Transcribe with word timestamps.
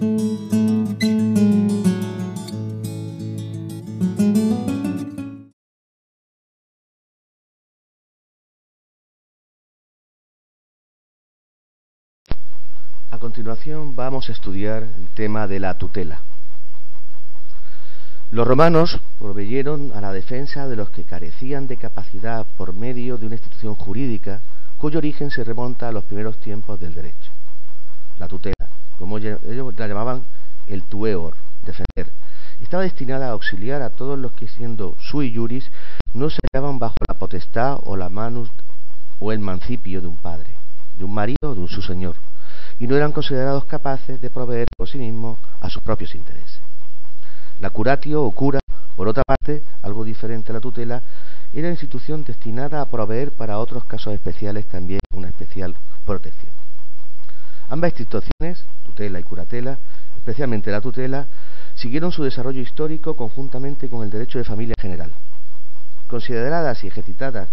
A 0.00 0.06
continuación 13.18 13.94
vamos 13.94 14.30
a 14.30 14.32
estudiar 14.32 14.84
el 14.84 15.08
tema 15.14 15.46
de 15.46 15.60
la 15.60 15.76
tutela. 15.76 16.22
Los 18.30 18.46
romanos 18.46 18.98
proveyeron 19.18 19.92
a 19.94 20.00
la 20.00 20.14
defensa 20.14 20.66
de 20.66 20.76
los 20.76 20.88
que 20.88 21.04
carecían 21.04 21.66
de 21.66 21.76
capacidad 21.76 22.46
por 22.56 22.72
medio 22.72 23.18
de 23.18 23.26
una 23.26 23.34
institución 23.34 23.74
jurídica 23.74 24.40
cuyo 24.78 24.96
origen 24.96 25.30
se 25.30 25.44
remonta 25.44 25.88
a 25.88 25.92
los 25.92 26.04
primeros 26.04 26.38
tiempos 26.38 26.80
del 26.80 26.94
derecho. 26.94 27.30
La 28.16 28.28
tutela, 28.28 28.54
como 29.00 29.16
ellos 29.16 29.40
la 29.78 29.88
llamaban 29.88 30.24
el 30.66 30.82
tueor, 30.82 31.34
defender, 31.64 32.12
estaba 32.60 32.82
destinada 32.82 33.28
a 33.28 33.32
auxiliar 33.32 33.80
a 33.80 33.88
todos 33.88 34.18
los 34.18 34.30
que 34.32 34.46
siendo 34.46 34.94
sui 35.00 35.34
juris 35.34 35.64
no 36.12 36.28
se 36.28 36.38
hallaban 36.52 36.78
bajo 36.78 36.96
la 37.08 37.14
potestad 37.14 37.78
o 37.84 37.96
la 37.96 38.10
manus 38.10 38.50
o 39.18 39.32
el 39.32 39.38
mancipio 39.38 40.02
de 40.02 40.06
un 40.06 40.18
padre, 40.18 40.50
de 40.98 41.04
un 41.04 41.14
marido 41.14 41.38
o 41.50 41.54
de 41.54 41.62
un 41.62 41.68
su 41.68 41.80
señor, 41.80 42.14
y 42.78 42.86
no 42.86 42.94
eran 42.94 43.12
considerados 43.12 43.64
capaces 43.64 44.20
de 44.20 44.28
proveer 44.28 44.68
por 44.76 44.86
sí 44.86 44.98
mismos 44.98 45.38
a 45.62 45.70
sus 45.70 45.82
propios 45.82 46.14
intereses. 46.14 46.60
La 47.58 47.70
curatio 47.70 48.22
o 48.22 48.30
cura, 48.32 48.60
por 48.96 49.08
otra 49.08 49.22
parte, 49.26 49.64
algo 49.80 50.04
diferente 50.04 50.52
a 50.52 50.56
la 50.56 50.60
tutela, 50.60 51.02
era 51.54 51.70
institución 51.70 52.22
destinada 52.22 52.82
a 52.82 52.86
proveer 52.86 53.32
para 53.32 53.58
otros 53.58 53.84
casos 53.84 54.12
especiales 54.12 54.66
también 54.66 55.00
una 55.14 55.28
especial 55.28 55.74
protección. 56.04 56.59
Ambas 57.70 57.92
instituciones, 57.92 58.64
tutela 58.84 59.20
y 59.20 59.22
curatela, 59.22 59.78
especialmente 60.16 60.72
la 60.72 60.80
tutela, 60.80 61.26
siguieron 61.76 62.10
su 62.10 62.24
desarrollo 62.24 62.60
histórico 62.60 63.14
conjuntamente 63.14 63.88
con 63.88 64.02
el 64.02 64.10
derecho 64.10 64.38
de 64.38 64.44
familia 64.44 64.74
general. 64.80 65.12
Consideradas 66.08 66.82
y 66.82 66.88
ejercitadas 66.88 67.48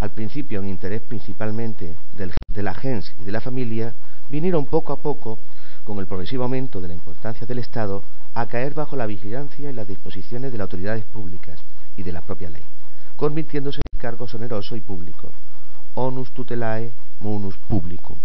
al 0.00 0.10
principio 0.10 0.58
en 0.58 0.68
interés 0.68 1.02
principalmente 1.02 1.94
de 2.12 2.62
la 2.62 2.74
gens 2.74 3.14
y 3.20 3.24
de 3.24 3.30
la 3.30 3.40
familia, 3.40 3.94
vinieron 4.28 4.66
poco 4.66 4.92
a 4.92 4.96
poco, 4.96 5.38
con 5.84 6.00
el 6.00 6.06
progresivo 6.06 6.42
aumento 6.42 6.80
de 6.80 6.88
la 6.88 6.94
importancia 6.94 7.46
del 7.46 7.60
Estado, 7.60 8.02
a 8.34 8.46
caer 8.46 8.74
bajo 8.74 8.96
la 8.96 9.06
vigilancia 9.06 9.70
y 9.70 9.72
las 9.72 9.86
disposiciones 9.86 10.50
de 10.50 10.58
las 10.58 10.64
autoridades 10.64 11.04
públicas 11.04 11.60
y 11.96 12.02
de 12.02 12.12
la 12.12 12.22
propia 12.22 12.50
ley, 12.50 12.64
convirtiéndose 13.14 13.80
en 13.92 14.00
cargos 14.00 14.34
onerosos 14.34 14.76
y 14.76 14.80
públicos, 14.80 15.30
onus 15.94 16.32
tutelae 16.32 16.90
munus 17.20 17.56
publicum. 17.68 18.16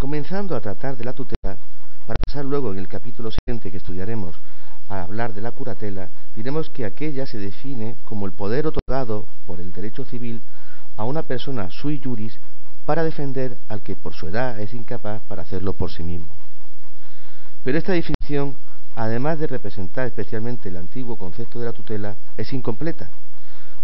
Comenzando 0.00 0.56
a 0.56 0.62
tratar 0.62 0.96
de 0.96 1.04
la 1.04 1.12
tutela, 1.12 1.58
para 2.06 2.16
pasar 2.26 2.46
luego 2.46 2.72
en 2.72 2.78
el 2.78 2.88
capítulo 2.88 3.30
siguiente 3.30 3.70
que 3.70 3.76
estudiaremos 3.76 4.34
a 4.88 5.02
hablar 5.02 5.34
de 5.34 5.42
la 5.42 5.50
curatela, 5.50 6.08
diremos 6.34 6.70
que 6.70 6.86
aquella 6.86 7.26
se 7.26 7.36
define 7.36 7.96
como 8.06 8.24
el 8.24 8.32
poder 8.32 8.66
otorgado 8.66 9.26
por 9.46 9.60
el 9.60 9.74
derecho 9.74 10.06
civil 10.06 10.40
a 10.96 11.04
una 11.04 11.22
persona 11.22 11.70
sui 11.70 12.00
juris 12.02 12.38
para 12.86 13.04
defender 13.04 13.58
al 13.68 13.82
que 13.82 13.94
por 13.94 14.14
su 14.14 14.28
edad 14.28 14.58
es 14.58 14.72
incapaz 14.72 15.20
para 15.28 15.42
hacerlo 15.42 15.74
por 15.74 15.92
sí 15.92 16.02
mismo. 16.02 16.32
Pero 17.62 17.76
esta 17.76 17.92
definición, 17.92 18.56
además 18.96 19.38
de 19.38 19.48
representar 19.48 20.06
especialmente 20.06 20.70
el 20.70 20.78
antiguo 20.78 21.16
concepto 21.16 21.60
de 21.60 21.66
la 21.66 21.74
tutela, 21.74 22.16
es 22.38 22.50
incompleta, 22.54 23.10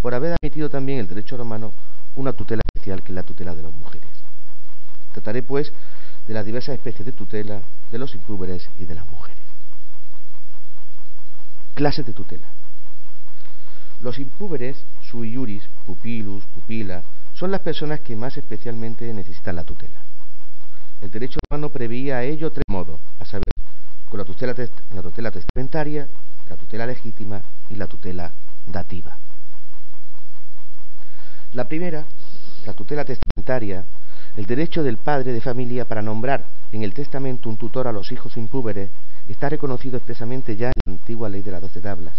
por 0.00 0.14
haber 0.14 0.34
admitido 0.40 0.70
también 0.70 0.98
el 1.00 1.08
derecho 1.08 1.36
romano 1.36 1.74
una 2.14 2.32
tutela 2.32 2.62
especial 2.64 3.02
que 3.02 3.12
es 3.12 3.16
la 3.16 3.22
tutela 3.22 3.54
de 3.54 3.64
las 3.64 3.72
mujeres. 3.74 4.08
Trataré, 5.12 5.42
pues, 5.42 5.72
de 6.26 6.34
las 6.34 6.44
diversas 6.44 6.74
especies 6.74 7.06
de 7.06 7.12
tutela, 7.12 7.60
de 7.90 7.98
los 7.98 8.14
impúberes 8.14 8.68
y 8.78 8.84
de 8.84 8.94
las 8.94 9.06
mujeres. 9.06 9.38
Clases 11.74 12.06
de 12.06 12.12
tutela. 12.12 12.48
Los 14.00 14.18
impúberes, 14.18 14.76
sui 15.02 15.30
iuris, 15.30 15.68
pupilus, 15.84 16.44
pupila, 16.54 17.02
son 17.34 17.50
las 17.50 17.60
personas 17.60 18.00
que 18.00 18.16
más 18.16 18.36
especialmente 18.36 19.12
necesitan 19.12 19.56
la 19.56 19.64
tutela. 19.64 20.00
El 21.00 21.10
derecho 21.10 21.38
romano 21.50 21.68
preveía 21.68 22.16
a 22.16 22.24
ello 22.24 22.50
tres 22.50 22.64
modos, 22.68 22.98
a 23.20 23.24
saber, 23.24 23.44
con 24.08 24.18
la 24.18 24.24
tutela, 24.24 24.54
la 24.94 25.02
tutela 25.02 25.30
testamentaria, 25.30 26.08
la 26.48 26.56
tutela 26.56 26.86
legítima 26.86 27.42
y 27.68 27.74
la 27.74 27.86
tutela 27.86 28.32
dativa. 28.66 29.16
La 31.52 31.68
primera, 31.68 32.04
la 32.64 32.72
tutela 32.72 33.04
testamentaria, 33.04 33.84
el 34.36 34.44
derecho 34.44 34.82
del 34.82 34.98
padre 34.98 35.32
de 35.32 35.40
familia 35.40 35.86
para 35.86 36.02
nombrar 36.02 36.44
en 36.70 36.82
el 36.82 36.92
testamento 36.92 37.48
un 37.48 37.56
tutor 37.56 37.88
a 37.88 37.92
los 37.92 38.12
hijos 38.12 38.36
impúberes 38.36 38.90
está 39.28 39.48
reconocido 39.48 39.96
expresamente 39.96 40.56
ya 40.56 40.66
en 40.66 40.72
la 40.84 40.92
antigua 40.92 41.28
ley 41.28 41.42
de 41.42 41.50
las 41.50 41.62
doce 41.62 41.80
tablas. 41.80 42.14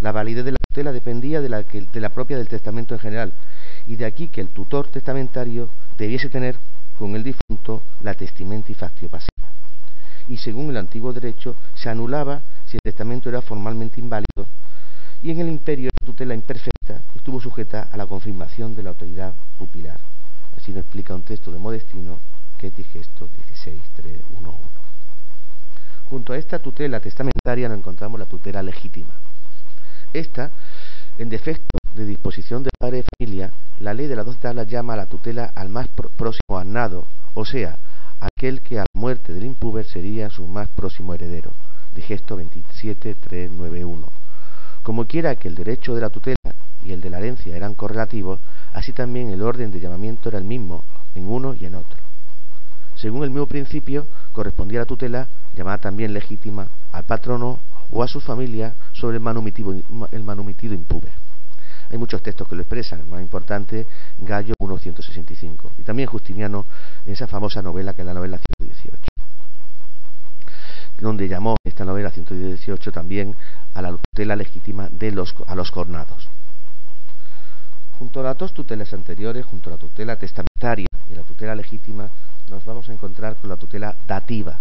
La 0.00 0.12
validez 0.12 0.44
de 0.44 0.52
la 0.52 0.58
tutela 0.68 0.92
dependía 0.92 1.40
de 1.40 1.48
la, 1.48 2.08
propia 2.08 2.36
del 2.36 2.48
testamento 2.48 2.94
en 2.94 3.00
general, 3.00 3.32
y 3.86 3.96
de 3.96 4.06
aquí 4.06 4.28
que 4.28 4.40
el 4.40 4.48
tutor 4.48 4.88
testamentario 4.88 5.70
debiese 5.96 6.28
tener 6.28 6.56
con 6.98 7.14
el 7.14 7.22
difunto 7.22 7.82
la 8.02 8.14
testimenti 8.14 8.74
factio 8.74 9.08
pasiva 9.08 9.30
y 10.28 10.36
según 10.36 10.70
el 10.70 10.76
antiguo 10.76 11.12
derecho 11.12 11.56
se 11.74 11.88
anulaba 11.88 12.42
si 12.66 12.76
el 12.76 12.82
testamento 12.82 13.28
era 13.28 13.42
formalmente 13.42 14.00
inválido 14.00 14.46
y 15.22 15.30
en 15.30 15.40
el 15.40 15.48
imperio 15.48 15.90
la 16.00 16.06
tutela 16.06 16.34
imperfecta 16.34 17.00
estuvo 17.14 17.40
sujeta 17.40 17.88
a 17.90 17.96
la 17.96 18.06
confirmación 18.06 18.74
de 18.74 18.82
la 18.82 18.90
autoridad 18.90 19.34
pupilar. 19.58 19.98
Explica 20.78 21.14
un 21.14 21.22
texto 21.22 21.50
de 21.50 21.58
Modestino 21.58 22.18
que 22.58 22.68
es 22.68 22.76
digesto 22.76 23.28
16.3.1.1. 23.64 24.54
Junto 26.08 26.32
a 26.32 26.38
esta 26.38 26.58
tutela 26.58 27.00
testamentaria 27.00 27.68
nos 27.68 27.78
encontramos 27.78 28.20
la 28.20 28.26
tutela 28.26 28.62
legítima. 28.62 29.14
Esta, 30.12 30.50
en 31.18 31.28
defecto 31.28 31.78
de 31.94 32.04
disposición 32.04 32.62
del 32.62 32.72
padre 32.78 32.98
de 32.98 33.04
familia, 33.16 33.52
la 33.78 33.94
ley 33.94 34.06
de 34.06 34.16
las 34.16 34.26
dos 34.26 34.38
tablas 34.38 34.68
llama 34.68 34.94
a 34.94 34.96
la 34.96 35.06
tutela 35.06 35.52
al 35.54 35.68
más 35.68 35.88
próximo 35.88 36.58
annado, 36.58 37.06
o 37.34 37.44
sea, 37.44 37.76
aquel 38.20 38.60
que 38.60 38.78
a 38.78 38.82
la 38.82 39.00
muerte 39.00 39.32
del 39.32 39.44
impúber 39.44 39.86
sería 39.86 40.30
su 40.30 40.46
más 40.46 40.68
próximo 40.68 41.14
heredero. 41.14 41.52
Digesto 41.94 42.38
27.391. 42.38 44.08
Como 44.82 45.06
quiera 45.06 45.36
que 45.36 45.48
el 45.48 45.54
derecho 45.54 45.94
de 45.94 46.00
la 46.00 46.10
tutela 46.10 46.36
y 46.82 46.92
el 46.92 47.00
de 47.00 47.10
la 47.10 47.18
herencia 47.18 47.56
eran 47.56 47.74
correlativos, 47.74 48.40
así 48.72 48.92
también 48.92 49.30
el 49.30 49.42
orden 49.42 49.70
de 49.70 49.80
llamamiento 49.80 50.28
era 50.28 50.38
el 50.38 50.44
mismo 50.44 50.84
en 51.14 51.28
uno 51.28 51.54
y 51.54 51.64
en 51.66 51.74
otro. 51.74 51.98
Según 52.96 53.24
el 53.24 53.30
mismo 53.30 53.46
principio, 53.46 54.06
correspondía 54.32 54.80
la 54.80 54.86
tutela, 54.86 55.28
llamada 55.54 55.78
también 55.78 56.12
legítima, 56.12 56.68
al 56.92 57.04
patrono 57.04 57.58
o 57.90 58.02
a 58.02 58.08
su 58.08 58.20
familia 58.20 58.74
sobre 58.92 59.16
el 59.16 59.22
manumitivo, 59.22 59.74
el 60.12 60.22
manumitido 60.22 60.74
impúber. 60.74 61.12
Hay 61.90 61.98
muchos 61.98 62.22
textos 62.22 62.46
que 62.46 62.54
lo 62.54 62.62
expresan, 62.62 63.00
el 63.00 63.06
más 63.06 63.20
importante, 63.20 63.86
Gallo 64.18 64.54
1.165, 64.60 65.70
y 65.78 65.82
también 65.82 66.08
Justiniano 66.08 66.64
en 67.04 67.14
esa 67.14 67.26
famosa 67.26 67.62
novela 67.62 67.94
que 67.94 68.02
es 68.02 68.06
la 68.06 68.14
novela 68.14 68.38
118, 68.58 69.02
donde 71.00 71.26
llamó 71.26 71.56
esta 71.64 71.84
novela 71.84 72.10
118 72.10 72.92
también 72.92 73.34
a 73.74 73.82
la 73.82 73.96
tutela 73.96 74.36
legítima 74.36 74.88
de 74.90 75.10
los, 75.10 75.34
a 75.46 75.54
los 75.54 75.70
cornados. 75.72 76.28
Junto 78.00 78.20
a 78.20 78.22
las 78.22 78.38
dos 78.38 78.54
tutelas 78.54 78.94
anteriores, 78.94 79.44
junto 79.44 79.68
a 79.68 79.74
la 79.74 79.78
tutela 79.78 80.16
testamentaria 80.16 80.86
y 81.10 81.14
la 81.14 81.22
tutela 81.22 81.54
legítima, 81.54 82.08
nos 82.48 82.64
vamos 82.64 82.88
a 82.88 82.94
encontrar 82.94 83.36
con 83.36 83.50
la 83.50 83.58
tutela 83.58 83.94
dativa. 84.06 84.58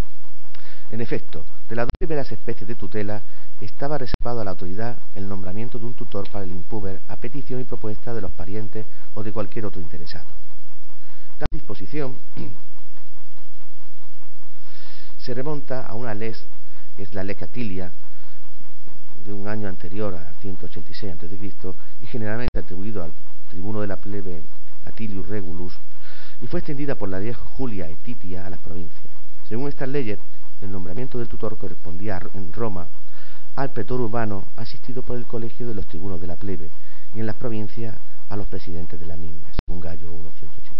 En 0.89 0.99
efecto, 0.99 1.45
de 1.69 1.75
las 1.77 1.85
dos 1.85 1.93
primeras 1.97 2.29
especies 2.33 2.67
de 2.67 2.75
tutela, 2.75 3.21
estaba 3.61 3.97
reservado 3.97 4.41
a 4.41 4.43
la 4.43 4.51
autoridad 4.51 4.97
el 5.15 5.29
nombramiento 5.29 5.79
de 5.79 5.85
un 5.85 5.93
tutor 5.93 6.29
para 6.29 6.43
el 6.43 6.51
impúber 6.51 6.99
a 7.07 7.15
petición 7.15 7.61
y 7.61 7.63
propuesta 7.63 8.13
de 8.13 8.19
los 8.19 8.31
parientes 8.31 8.85
o 9.13 9.23
de 9.23 9.31
cualquier 9.31 9.65
otro 9.65 9.79
interesado. 9.79 10.27
Tal 11.37 11.47
disposición 11.49 12.17
se 15.17 15.33
remonta 15.33 15.87
a 15.87 15.93
una 15.93 16.13
ley, 16.13 16.33
es 16.97 17.13
la 17.13 17.23
ley 17.23 17.37
Catilia, 17.37 17.89
de 19.25 19.31
un 19.31 19.47
año 19.47 19.69
anterior 19.69 20.13
a 20.15 20.33
186 20.41 21.13
a.C. 21.13 21.53
y 22.01 22.05
generalmente 22.07 22.59
atribuido 22.59 23.01
al 23.01 23.13
tribuno 23.49 23.81
de 23.81 23.87
la 23.87 23.97
plebe 23.97 24.43
Atilius 24.85 25.27
Regulus 25.27 25.73
y 26.41 26.47
fue 26.47 26.59
extendida 26.59 26.95
por 26.95 27.09
la 27.09 27.19
ley 27.19 27.33
Julia 27.57 27.89
Etitia 27.89 28.45
a 28.45 28.49
las 28.49 28.59
provincias. 28.59 29.13
Según 29.47 29.67
estas 29.67 29.89
leyes, 29.89 30.19
el 30.61 30.71
nombramiento 30.71 31.17
del 31.17 31.27
tutor 31.27 31.57
correspondía 31.57 32.21
en 32.33 32.53
Roma 32.53 32.87
al 33.55 33.71
pretor 33.71 33.99
urbano 33.99 34.45
asistido 34.55 35.01
por 35.01 35.17
el 35.17 35.25
colegio 35.25 35.67
de 35.67 35.73
los 35.73 35.85
tribunos 35.87 36.21
de 36.21 36.27
la 36.27 36.35
plebe 36.35 36.69
y 37.13 37.19
en 37.19 37.25
las 37.25 37.35
provincias 37.35 37.95
a 38.29 38.35
los 38.35 38.47
presidentes 38.47 38.99
de 38.99 39.05
la 39.05 39.15
misma, 39.15 39.49
según 39.65 39.81
Gallo 39.81 40.09
185. 40.09 40.79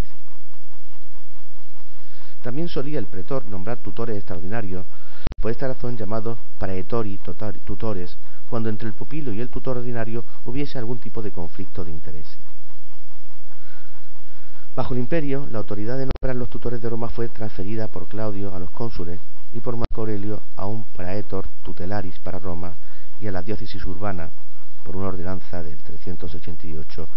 También 2.44 2.69
solía 2.69 3.00
el 3.00 3.07
pretor 3.07 3.45
nombrar 3.45 3.77
tutores 3.80 4.15
extraordinarios, 4.15 4.86
por 5.42 5.51
esta 5.51 5.68
razón 5.68 5.98
llamados 5.98 6.38
praetori 6.57 7.19
tutores, 7.65 8.15
cuando 8.50 8.69
entre 8.69 8.88
el 8.88 8.94
pupilo 8.94 9.33
y 9.33 9.42
el 9.42 9.50
tutor 9.50 9.77
ordinario 9.77 10.24
hubiese 10.45 10.77
algún 10.77 11.00
tipo 11.00 11.22
de 11.22 11.31
conflicto 11.31 11.83
de 11.83 11.92
interés. 11.92 12.27
Bajo 14.75 14.94
el 14.94 15.00
imperio, 15.00 15.48
la 15.51 15.60
autoridad 15.60 15.98
de 15.98 16.06
nombrar 16.06 16.36
los 16.36 16.50
tutores 16.50 16.81
de 16.81 16.89
Roma 16.89 17.10
fue 17.10 17.27
transferida 17.27 17.88
por 17.88 18.07
Claudio 18.07 18.56
a 18.56 18.60
los 18.60 18.69
cónsules 18.69 19.19
y 19.51 19.60
por 19.60 19.75
Marco 19.75 20.01
Aurelio 20.01 20.42
a 20.56 20.66
un 20.68 20.83
praetor 20.86 21.45
tutelaris 21.63 22.19
para 22.19 22.39
Roma 22.39 22.74
y 23.19 23.27
a 23.27 23.31
la 23.31 23.42
diócesis 23.42 23.83
urbana 23.86 24.30
por 24.83 24.95
una 24.95 25.07
ordenanza 25.07 25.63
del 25.63 25.77
388 25.80 27.07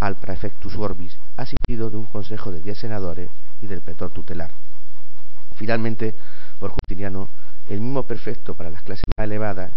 al 0.00 0.16
praefectus 0.16 0.76
orbis, 0.76 1.16
asistido 1.36 1.90
de 1.90 1.96
un 1.96 2.06
consejo 2.06 2.52
de 2.52 2.60
diez 2.60 2.78
senadores 2.78 3.30
y 3.62 3.66
del 3.66 3.80
pretor 3.80 4.10
tutelar. 4.10 4.50
Finalmente, 5.54 6.14
por 6.58 6.72
Justiniano, 6.72 7.28
el 7.68 7.80
mismo 7.80 8.02
perfecto 8.02 8.54
para 8.54 8.70
las 8.70 8.82
clases 8.82 9.04
más 9.16 9.24
elevadas, 9.24 9.72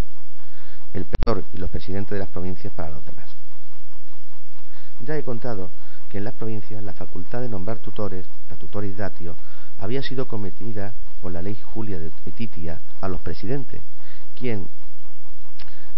el 0.94 1.06
pretor 1.06 1.44
y 1.54 1.58
los 1.58 1.70
presidentes 1.70 2.12
de 2.12 2.20
las 2.20 2.30
provincias 2.30 2.74
para 2.74 2.90
los 2.90 3.06
demás. 3.06 3.30
Ya 5.02 5.16
he 5.16 5.24
contado 5.24 5.70
que 6.10 6.18
en 6.18 6.24
las 6.24 6.34
provincias 6.34 6.84
la 6.84 6.94
facultad 6.94 7.42
de 7.42 7.50
nombrar 7.50 7.78
tutores, 7.78 8.26
la 8.50 8.56
tutoris 8.56 8.98
datio, 8.98 9.36
había 9.80 10.02
sido 10.04 10.28
cometida 10.28 10.94
por 11.22 11.32
la 11.32 11.42
ley 11.42 11.58
Julia 11.74 12.00
de 12.00 12.12
Titia 12.36 12.80
a 13.02 13.08
los 13.08 13.22
presidentes, 13.22 13.82
quien 14.38 14.68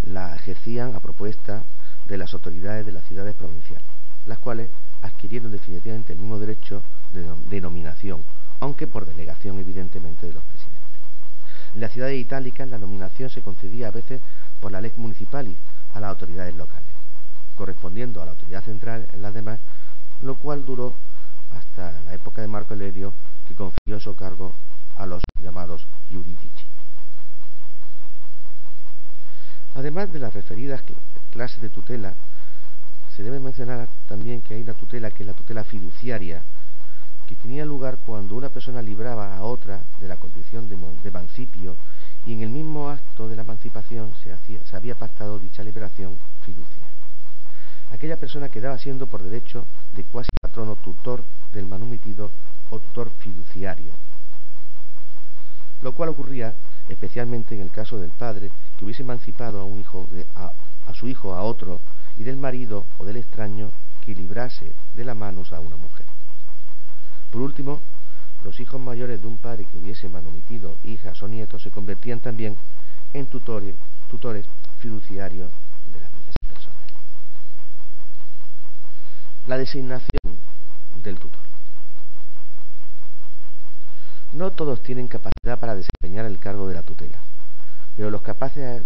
la 0.04 0.36
ejercían 0.36 0.96
a 0.96 1.00
propuesta 1.00 1.64
de 2.06 2.18
las 2.18 2.34
autoridades 2.34 2.86
de 2.86 2.92
las 2.92 3.06
ciudades 3.06 3.36
provinciales, 3.36 3.86
las 4.26 4.38
cuales 4.40 4.70
adquirieron 5.02 5.52
definitivamente 5.52 6.14
el 6.14 6.20
mismo 6.20 6.40
derecho 6.40 6.84
de 7.12 7.26
denominación, 7.50 8.24
aunque 8.60 8.88
por 8.88 9.06
delegación 9.06 9.60
evidentemente 9.60 10.28
de 10.28 10.34
los 10.34 10.44
presidentes. 10.44 10.82
En 11.74 11.82
las 11.82 11.92
ciudades 11.92 12.20
itálicas 12.20 12.68
la 12.68 12.78
nominación 12.78 13.30
se 13.30 13.42
concedía 13.42 13.88
a 13.88 13.92
veces 13.92 14.22
por 14.60 14.72
la 14.72 14.82
ley 14.82 14.92
municipal 14.98 15.56
a 15.94 16.00
las 16.00 16.10
autoridades 16.10 16.56
locales, 16.56 16.90
correspondiendo 17.56 18.22
a 18.22 18.26
la 18.26 18.32
autoridad 18.32 18.64
central 18.64 19.08
en 19.14 19.22
las 19.22 19.34
demás, 19.34 19.60
lo 20.22 20.36
cual 20.36 20.66
duró 20.66 20.96
hasta 21.52 22.00
la 22.02 22.14
época 22.14 22.42
de 22.42 22.48
Marco 22.48 22.74
Aurelio, 22.74 23.14
que 23.48 23.56
confirió 23.56 24.00
su 24.00 24.16
cargo 24.16 24.54
a 24.98 25.06
los 25.06 25.24
llamados 25.42 25.86
iuridici. 26.10 26.50
Además 29.76 30.12
de 30.12 30.20
las 30.20 30.34
referidas 30.34 30.84
clases 31.32 31.62
de 31.62 31.70
tutela, 31.70 32.14
se 33.16 33.24
debe 33.24 33.40
mencionar 33.40 33.88
también 34.08 34.42
que 34.42 34.54
hay 34.54 34.62
una 34.62 34.74
tutela 34.74 35.12
que 35.12 35.24
es 35.24 35.28
la 35.28 35.34
tutela 35.34 35.64
fiduciaria, 35.64 36.42
que 37.28 37.36
tenía 37.36 37.66
lugar 37.66 37.98
cuando 38.06 38.36
una 38.36 38.50
persona 38.50 38.82
libraba 38.82 39.36
a 39.36 39.44
otra 39.44 39.82
de 40.00 40.08
la 40.08 40.18
condición 40.18 40.70
de, 40.70 40.78
emancipio 41.08 41.78
y 42.26 42.34
en 42.34 42.42
el 42.42 42.50
mismo 42.50 42.90
acto 42.90 43.28
de 43.28 43.36
la 43.36 43.42
emancipación 43.42 44.12
se, 44.24 44.36
se 44.66 44.76
había 44.76 44.96
pactado 44.96 45.40
dicha 45.40 45.64
liberación 45.64 46.18
fiducia. 46.46 46.82
Aquella 47.92 48.18
persona 48.18 48.50
quedaba 48.50 48.78
siendo 48.78 49.08
por 49.08 49.22
derecho 49.22 49.66
de 49.96 50.04
cuasi 50.04 50.30
patrono 50.42 50.76
tutor 50.76 51.24
del 51.54 51.66
manumitido 51.66 52.32
o 52.70 52.80
tutor 52.80 53.12
fiduciario, 53.20 53.92
lo 55.82 55.94
cual 55.94 56.10
ocurría 56.10 56.54
especialmente 56.90 57.56
en 57.56 57.62
el 57.62 57.72
caso 57.72 58.00
del 58.00 58.12
padre 58.12 58.52
que 58.78 58.86
hubiese 58.86 59.04
emancipado 59.04 59.60
a, 59.60 59.66
un 59.66 59.80
hijo 59.80 60.08
a, 60.36 60.54
su 60.94 61.08
hijo 61.08 61.34
a 61.34 61.44
otro 61.44 61.80
y 62.18 62.24
del 62.24 62.38
marido 62.38 62.86
o 62.98 63.06
del 63.06 63.18
extraño 63.18 63.72
que 64.04 64.16
librase 64.16 64.74
de 64.94 65.06
las 65.06 65.16
manos 65.16 65.54
a 65.54 65.60
una 65.60 65.76
mujer. 65.76 66.06
Por 67.32 67.42
último, 67.42 67.82
los 68.44 68.60
hijos 68.60 68.82
mayores 68.82 69.22
de 69.22 69.28
un 69.28 69.38
padre 69.38 69.66
que 69.66 69.78
hubiese 69.78 70.10
manumitido 70.10 70.78
hijas 70.84 71.22
o 71.22 71.28
nietos 71.28 71.62
se 71.62 71.72
convertían 71.72 72.20
también 72.20 72.58
en 73.14 73.28
tutores, 73.28 73.76
fiduciarios 74.80 75.52
de 75.94 76.00
las 76.00 76.12
mismas 76.12 76.36
personas. 76.48 76.82
La 79.48 79.58
designación 79.58 80.22
del 81.04 81.18
tutor. 81.18 81.40
No 84.34 84.52
todos 84.52 84.82
tienen 84.82 85.08
capacidad 85.08 85.60
para 85.60 85.76
desempeñar 85.76 86.26
el 86.26 86.40
cargo 86.40 86.68
de 86.68 86.76
la 86.76 86.84
tutela 86.84 87.18
pero 87.96 88.10
los 88.10 88.22
capaces 88.22 88.82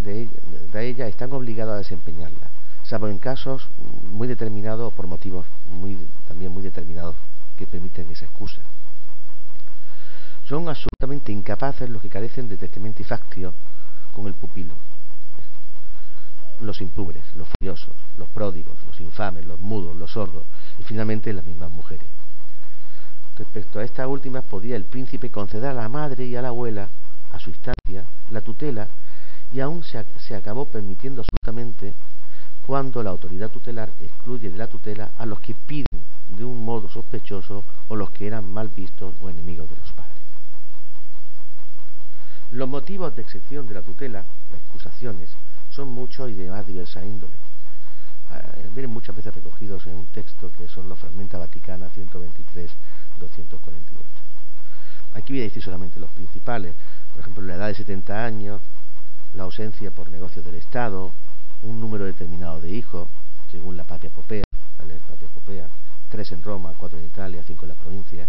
de, 0.00 0.28
ella, 0.74 1.06
están 1.06 1.32
obligados 1.32 1.74
a 1.74 1.78
desempeñarla, 1.78 2.50
salvo 2.84 3.08
en 3.08 3.18
casos 3.18 3.68
muy 4.10 4.26
determinados 4.26 4.92
o 4.92 4.96
por 4.96 5.06
motivos 5.06 5.46
muy, 5.66 5.96
también 6.26 6.52
muy 6.52 6.62
determinados 6.62 7.14
que 7.56 7.66
permiten 7.66 8.10
esa 8.10 8.24
excusa. 8.24 8.62
Son 10.48 10.68
absolutamente 10.68 11.30
incapaces 11.30 11.90
los 11.90 12.00
que 12.00 12.08
carecen 12.08 12.48
de 12.48 12.56
testamento 12.56 13.02
y 13.02 13.04
factio 13.04 13.52
con 14.12 14.26
el 14.26 14.34
pupilo. 14.34 14.74
Los 16.60 16.80
impubres, 16.80 17.24
los 17.34 17.48
furiosos, 17.48 17.94
los 18.16 18.28
pródigos, 18.28 18.76
los 18.86 19.00
infames, 19.00 19.46
los 19.46 19.60
mudos, 19.60 19.96
los 19.96 20.10
sordos 20.10 20.44
y 20.78 20.82
finalmente 20.82 21.32
las 21.32 21.44
mismas 21.44 21.70
mujeres. 21.70 22.06
Respecto 23.36 23.78
a 23.78 23.84
estas 23.84 24.08
últimas 24.08 24.44
podía 24.44 24.74
el 24.74 24.84
príncipe 24.84 25.30
conceder 25.30 25.70
a 25.70 25.74
la 25.74 25.88
madre 25.88 26.26
y 26.26 26.34
a 26.34 26.42
la 26.42 26.48
abuela 26.48 26.88
a 27.32 27.38
su 27.38 27.50
instancia 27.50 28.04
la 28.30 28.40
tutela 28.40 28.88
y 29.52 29.60
aún 29.60 29.82
se, 29.84 30.34
acabó 30.34 30.66
permitiendo 30.66 31.22
absolutamente 31.22 31.94
cuando 32.66 33.02
la 33.02 33.10
autoridad 33.10 33.50
tutelar 33.50 33.90
excluye 34.00 34.50
de 34.50 34.58
la 34.58 34.66
tutela 34.66 35.10
a 35.16 35.24
los 35.24 35.40
que 35.40 35.54
piden 35.54 35.86
de 36.28 36.44
un 36.44 36.62
modo 36.64 36.88
sospechoso 36.90 37.64
o 37.88 37.96
los 37.96 38.10
que 38.10 38.26
eran 38.26 38.46
mal 38.46 38.68
vistos 38.68 39.14
o 39.20 39.30
enemigos 39.30 39.70
de 39.70 39.76
los 39.76 39.92
padres. 39.92 40.16
Los 42.50 42.68
motivos 42.68 43.14
de 43.16 43.22
excepción 43.22 43.66
de 43.68 43.74
la 43.74 43.82
tutela, 43.82 44.24
las 44.50 44.60
excusaciones, 44.60 45.30
son 45.78 45.90
muchos 45.90 46.28
y 46.28 46.32
de 46.32 46.50
más 46.50 46.66
diversa 46.66 47.04
índole. 47.04 47.34
Eh, 48.34 48.68
vienen 48.74 48.90
muchas 48.90 49.14
veces 49.14 49.32
recogidos 49.32 49.86
en 49.86 49.94
un 49.94 50.06
texto 50.06 50.50
que 50.58 50.66
son 50.66 50.88
los 50.88 50.98
Fragmenta 50.98 51.38
Vaticana 51.38 51.86
123-248. 51.90 52.68
Aquí 55.14 55.32
voy 55.34 55.42
a 55.42 55.44
decir 55.44 55.62
solamente 55.62 56.00
los 56.00 56.10
principales, 56.10 56.74
por 57.12 57.20
ejemplo, 57.20 57.44
la 57.44 57.54
edad 57.54 57.68
de 57.68 57.76
70 57.76 58.24
años, 58.24 58.60
la 59.34 59.44
ausencia 59.44 59.92
por 59.92 60.10
negocios 60.10 60.44
del 60.44 60.56
Estado, 60.56 61.12
un 61.62 61.80
número 61.80 62.06
determinado 62.06 62.60
de 62.60 62.70
hijos, 62.70 63.08
según 63.52 63.76
la 63.76 63.84
Papia 63.84 64.10
Popea, 64.10 64.42
¿vale? 64.80 64.98
Tres 66.08 66.32
en 66.32 66.42
Roma, 66.42 66.72
cuatro 66.76 66.98
en 66.98 67.04
Italia, 67.04 67.44
cinco 67.46 67.66
en 67.66 67.68
las 67.68 67.78
provincias, 67.78 68.28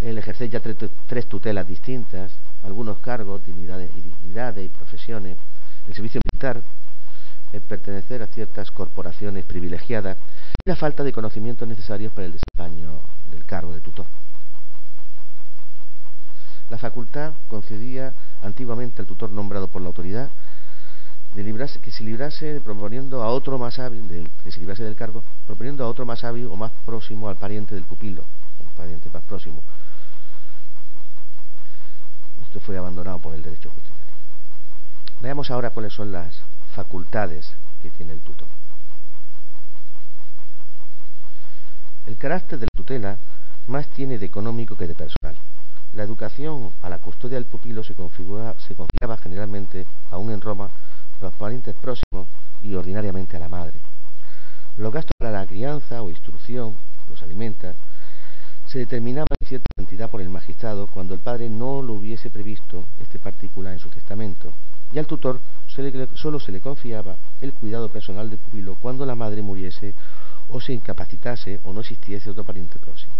el 0.00 0.16
ejercer 0.16 0.48
ya 0.48 0.60
tres, 0.60 1.28
tutelas 1.28 1.68
distintas, 1.68 2.32
algunos 2.62 3.00
cargos, 3.00 3.44
dignidades 3.44 3.90
y 3.94 4.00
dignidades 4.00 4.64
y 4.64 4.68
profesiones, 4.70 5.36
el 5.88 5.94
servicio 5.94 6.20
militar, 6.30 6.62
el 7.52 7.60
pertenecer 7.62 8.22
a 8.22 8.26
ciertas 8.26 8.70
corporaciones 8.70 9.44
privilegiadas 9.44 10.18
y 10.64 10.68
la 10.68 10.76
falta 10.76 11.02
de 11.02 11.12
conocimientos 11.12 11.66
necesarios 11.66 12.12
para 12.12 12.26
el 12.26 12.34
desempeño 12.34 13.00
del 13.30 13.44
cargo 13.44 13.74
de 13.74 13.80
tutor. 13.80 14.06
La 16.68 16.76
facultad 16.76 17.32
concedía 17.48 18.12
antiguamente 18.42 19.00
al 19.00 19.08
tutor 19.08 19.30
nombrado 19.30 19.68
por 19.68 19.80
la 19.80 19.88
autoridad 19.88 20.28
de 21.34 21.42
librarse, 21.42 21.80
que 21.80 21.90
se 21.90 22.04
librase 22.04 22.60
proponiendo 22.60 23.22
a 23.22 23.28
otro 23.28 23.58
más 23.58 23.78
hábil, 23.78 24.30
que 24.44 24.52
se 24.52 24.60
librase 24.60 24.84
del 24.84 24.96
cargo, 24.96 25.24
proponiendo 25.46 25.84
a 25.84 25.88
otro 25.88 26.04
más 26.04 26.24
hábil 26.24 26.46
o 26.46 26.56
más 26.56 26.72
próximo 26.84 27.28
al 27.28 27.36
pariente 27.36 27.74
del 27.74 27.84
pupilo, 27.84 28.24
un 28.60 28.70
pariente 28.70 29.08
más 29.12 29.22
próximo. 29.22 29.62
Esto 32.42 32.60
fue 32.60 32.76
abandonado 32.76 33.18
por 33.18 33.34
el 33.34 33.42
derecho 33.42 33.70
justicial. 33.70 34.07
Veamos 35.20 35.50
ahora 35.50 35.70
cuáles 35.70 35.92
son 35.92 36.12
las 36.12 36.40
facultades 36.74 37.52
que 37.82 37.90
tiene 37.90 38.12
el 38.12 38.20
tutor. 38.20 38.46
El 42.06 42.16
carácter 42.16 42.58
de 42.58 42.66
la 42.66 42.76
tutela 42.76 43.18
más 43.66 43.86
tiene 43.88 44.18
de 44.18 44.26
económico 44.26 44.76
que 44.76 44.86
de 44.86 44.94
personal. 44.94 45.36
La 45.92 46.04
educación 46.04 46.70
a 46.82 46.88
la 46.88 46.98
custodia 46.98 47.36
del 47.36 47.46
pupilo 47.46 47.82
se, 47.82 47.94
se 47.94 48.74
confiaba 48.74 49.16
generalmente, 49.22 49.86
aún 50.10 50.30
en 50.30 50.40
Roma, 50.40 50.70
a 51.20 51.24
los 51.24 51.34
parientes 51.34 51.74
próximos 51.74 52.28
y 52.62 52.74
ordinariamente 52.74 53.36
a 53.36 53.40
la 53.40 53.48
madre. 53.48 53.74
Los 54.76 54.92
gastos 54.92 55.12
para 55.18 55.32
la 55.32 55.46
crianza 55.46 56.00
o 56.02 56.10
instrucción, 56.10 56.76
los 57.08 57.22
alimenta, 57.22 57.74
se 58.68 58.80
determinaban 58.80 59.26
en 59.40 59.48
cierta 59.48 59.66
cantidad 59.74 60.10
por 60.10 60.20
el 60.20 60.28
magistrado 60.28 60.86
cuando 60.86 61.14
el 61.14 61.20
padre 61.20 61.48
no 61.48 61.80
lo 61.80 61.94
hubiese 61.94 62.28
previsto 62.28 62.84
este 63.00 63.18
particular 63.18 63.72
en 63.72 63.78
su 63.78 63.88
testamento, 63.88 64.52
y 64.92 64.98
al 64.98 65.06
tutor 65.06 65.40
solo 66.14 66.40
se 66.40 66.52
le 66.52 66.60
confiaba 66.60 67.16
el 67.40 67.54
cuidado 67.54 67.88
personal 67.88 68.28
del 68.28 68.38
pupilo 68.38 68.76
cuando 68.80 69.06
la 69.06 69.14
madre 69.14 69.42
muriese 69.42 69.94
o 70.48 70.60
se 70.60 70.72
incapacitase 70.72 71.60
o 71.64 71.72
no 71.72 71.80
existiese 71.80 72.30
otro 72.30 72.44
pariente 72.44 72.78
próximo. 72.78 73.12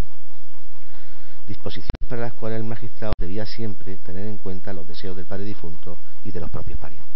Disposiciones 1.46 2.08
para 2.08 2.22
las 2.22 2.32
cuales 2.34 2.58
el 2.58 2.64
magistrado 2.64 3.12
debía 3.18 3.46
siempre 3.46 3.96
tener 4.04 4.26
en 4.26 4.38
cuenta 4.38 4.72
los 4.72 4.88
deseos 4.88 5.16
del 5.16 5.26
padre 5.26 5.44
difunto 5.44 5.96
y 6.24 6.30
de 6.30 6.40
los 6.40 6.50
propios 6.50 6.78
parientes. 6.78 7.08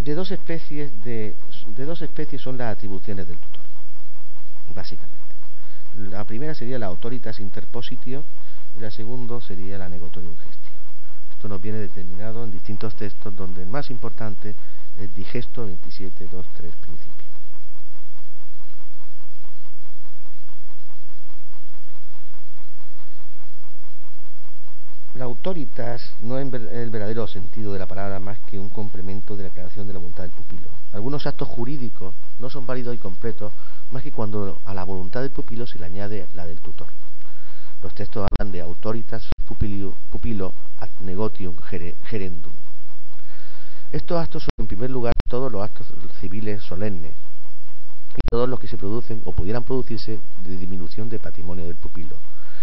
De 0.00 0.14
dos 0.14 0.30
especies, 0.30 0.92
de, 1.04 1.34
dos 1.76 2.02
especies 2.02 2.40
son 2.42 2.58
las 2.58 2.76
atribuciones 2.76 3.28
del 3.28 3.38
tutor, 3.38 3.59
básicamente. 4.74 5.18
La 5.96 6.24
primera 6.24 6.54
sería 6.54 6.78
la 6.78 6.86
autoritas 6.86 7.40
interpositio 7.40 8.24
y 8.76 8.80
la 8.80 8.90
segunda 8.90 9.40
sería 9.40 9.78
la 9.78 9.88
negotorium 9.88 10.36
gestio. 10.36 10.70
Esto 11.34 11.48
nos 11.48 11.60
viene 11.60 11.78
determinado 11.78 12.44
en 12.44 12.50
distintos 12.50 12.94
textos 12.94 13.34
donde 13.34 13.62
el 13.62 13.68
más 13.68 13.90
importante 13.90 14.54
es 14.98 15.14
digesto 15.14 15.66
27.2.3 15.66 16.72
principio. 16.80 17.29
Autoritas 25.22 26.12
no 26.20 26.38
es 26.38 26.52
el 26.52 26.90
verdadero 26.90 27.26
sentido 27.26 27.72
de 27.72 27.78
la 27.78 27.86
palabra 27.86 28.20
más 28.20 28.38
que 28.50 28.58
un 28.58 28.68
complemento 28.68 29.36
de 29.36 29.44
la 29.44 29.50
creación 29.50 29.86
de 29.86 29.92
la 29.92 29.98
voluntad 29.98 30.22
del 30.24 30.32
pupilo. 30.32 30.68
Algunos 30.92 31.26
actos 31.26 31.48
jurídicos 31.48 32.14
no 32.38 32.50
son 32.50 32.66
válidos 32.66 32.94
y 32.94 32.98
completos 32.98 33.52
más 33.90 34.02
que 34.02 34.12
cuando 34.12 34.58
a 34.64 34.74
la 34.74 34.84
voluntad 34.84 35.20
del 35.20 35.30
pupilo 35.30 35.66
se 35.66 35.78
le 35.78 35.86
añade 35.86 36.26
la 36.34 36.46
del 36.46 36.58
tutor. 36.58 36.86
Los 37.82 37.94
textos 37.94 38.26
hablan 38.30 38.52
de 38.52 38.60
autoritas 38.60 39.28
pupilo, 39.46 39.94
pupilo 40.10 40.52
ad 40.78 40.88
negotium 41.00 41.56
gerendum. 42.04 42.52
Estos 43.90 44.18
actos 44.18 44.42
son 44.44 44.50
en 44.58 44.66
primer 44.66 44.90
lugar 44.90 45.12
todos 45.28 45.50
los 45.50 45.62
actos 45.62 45.86
civiles 46.20 46.62
solemnes 46.62 47.12
y 48.16 48.20
todos 48.30 48.48
los 48.48 48.60
que 48.60 48.68
se 48.68 48.76
producen 48.76 49.22
o 49.24 49.32
pudieran 49.32 49.64
producirse 49.64 50.20
de 50.44 50.56
disminución 50.56 51.08
de 51.08 51.18
patrimonio 51.18 51.66
del 51.66 51.76
pupilo 51.76 52.16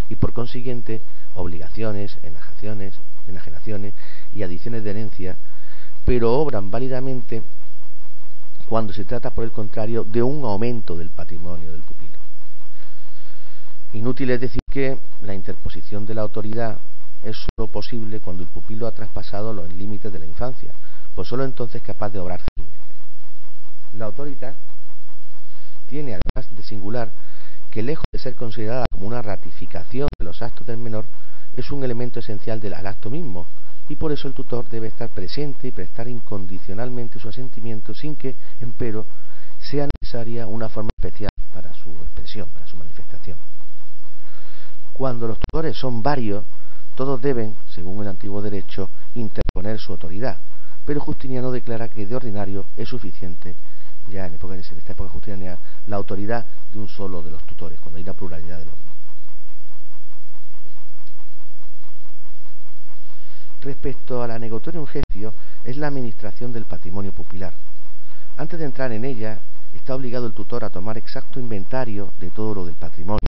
y 0.09 0.15
por 0.15 0.33
consiguiente 0.33 1.01
obligaciones, 1.33 2.17
enajenaciones, 2.23 2.95
enajenaciones 3.27 3.93
y 4.33 4.43
adiciones 4.43 4.83
de 4.83 4.89
herencia, 4.89 5.37
pero 6.05 6.33
obran 6.33 6.71
válidamente 6.71 7.43
cuando 8.67 8.93
se 8.93 9.05
trata, 9.05 9.31
por 9.31 9.43
el 9.43 9.51
contrario, 9.51 10.03
de 10.03 10.21
un 10.21 10.43
aumento 10.43 10.97
del 10.97 11.09
patrimonio 11.09 11.71
del 11.71 11.81
pupilo. 11.81 12.17
Inútil 13.93 14.29
es 14.31 14.41
decir 14.41 14.59
que 14.69 14.99
la 15.21 15.33
interposición 15.33 16.05
de 16.05 16.13
la 16.13 16.21
autoridad 16.21 16.77
es 17.23 17.37
sólo 17.37 17.67
posible 17.71 18.19
cuando 18.19 18.43
el 18.43 18.49
pupilo 18.49 18.87
ha 18.87 18.91
traspasado 18.91 19.53
los 19.53 19.71
límites 19.73 20.11
de 20.11 20.19
la 20.19 20.25
infancia, 20.25 20.73
pues 21.15 21.27
sólo 21.27 21.45
entonces 21.45 21.77
es 21.77 21.87
capaz 21.87 22.09
de 22.09 22.19
obrar 22.19 22.41
civilmente. 22.53 22.93
La 23.93 24.05
autoridad 24.05 24.53
tiene, 25.87 26.15
además 26.15 26.55
de 26.55 26.63
singular, 26.63 27.09
que 27.77 27.83
lejos 27.83 28.05
de 28.11 28.17
ser 28.17 28.33
considerada 28.33 28.85
como 28.91 29.05
una 29.05 29.21
ratificación 29.21 30.07
de 30.17 30.25
los 30.25 30.41
actos 30.41 30.65
del 30.65 30.79
menor, 30.79 31.05
es 31.55 31.69
un 31.69 31.83
elemento 31.83 32.19
esencial 32.19 32.59
del 32.59 32.73
acto 32.73 33.11
mismo, 33.11 33.45
y 33.87 33.95
por 33.95 34.11
eso 34.11 34.27
el 34.27 34.33
tutor 34.33 34.67
debe 34.67 34.87
estar 34.87 35.09
presente 35.09 35.67
y 35.67 35.71
prestar 35.71 36.07
incondicionalmente 36.07 37.19
su 37.19 37.29
asentimiento 37.29 37.93
sin 37.93 38.15
que, 38.15 38.35
empero, 38.61 39.05
sea 39.59 39.87
necesaria 40.01 40.47
una 40.47 40.69
forma 40.69 40.89
especial 40.97 41.29
para 41.53 41.71
su 41.75 41.91
expresión, 41.91 42.49
para 42.49 42.65
su 42.65 42.77
manifestación. 42.77 43.37
Cuando 44.91 45.27
los 45.27 45.37
tutores 45.37 45.77
son 45.77 46.01
varios, 46.01 46.45
todos 46.95 47.21
deben, 47.21 47.55
según 47.75 48.01
el 48.01 48.07
antiguo 48.07 48.41
derecho, 48.41 48.89
interponer 49.13 49.77
su 49.77 49.91
autoridad, 49.91 50.39
pero 50.83 50.99
Justiniano 50.99 51.51
declara 51.51 51.89
que 51.89 52.07
de 52.07 52.15
ordinario 52.15 52.65
es 52.75 52.89
suficiente, 52.89 53.55
ya 54.09 54.25
en, 54.25 54.33
época, 54.35 54.53
en 54.55 54.61
esta 54.61 54.91
época 54.91 55.09
justiniana, 55.09 55.57
la 55.87 55.95
autoridad 55.95 56.45
de 56.73 56.79
un 56.79 56.87
solo 56.87 57.21
de 57.21 57.31
los 57.31 57.43
tutores, 57.43 57.79
cuando 57.79 57.97
hay 57.97 58.03
la 58.03 58.13
pluralidad 58.13 58.59
de 58.59 58.65
los 58.65 58.75
mismos. 58.75 58.95
Respecto 63.61 64.23
a 64.23 64.27
la 64.27 64.39
negotoria 64.39 64.85
gestio, 64.87 65.33
es 65.63 65.77
la 65.77 65.87
administración 65.87 66.53
del 66.53 66.65
patrimonio 66.65 67.11
pupilar. 67.11 67.53
Antes 68.37 68.59
de 68.59 68.65
entrar 68.65 68.91
en 68.91 69.03
ella, 69.03 69.39
está 69.73 69.95
obligado 69.95 70.27
el 70.27 70.33
tutor 70.33 70.63
a 70.63 70.69
tomar 70.69 70.97
exacto 70.97 71.39
inventario 71.39 72.13
de 72.19 72.29
todo 72.29 72.53
lo 72.53 72.65
del 72.65 72.75
patrimonio. 72.75 73.27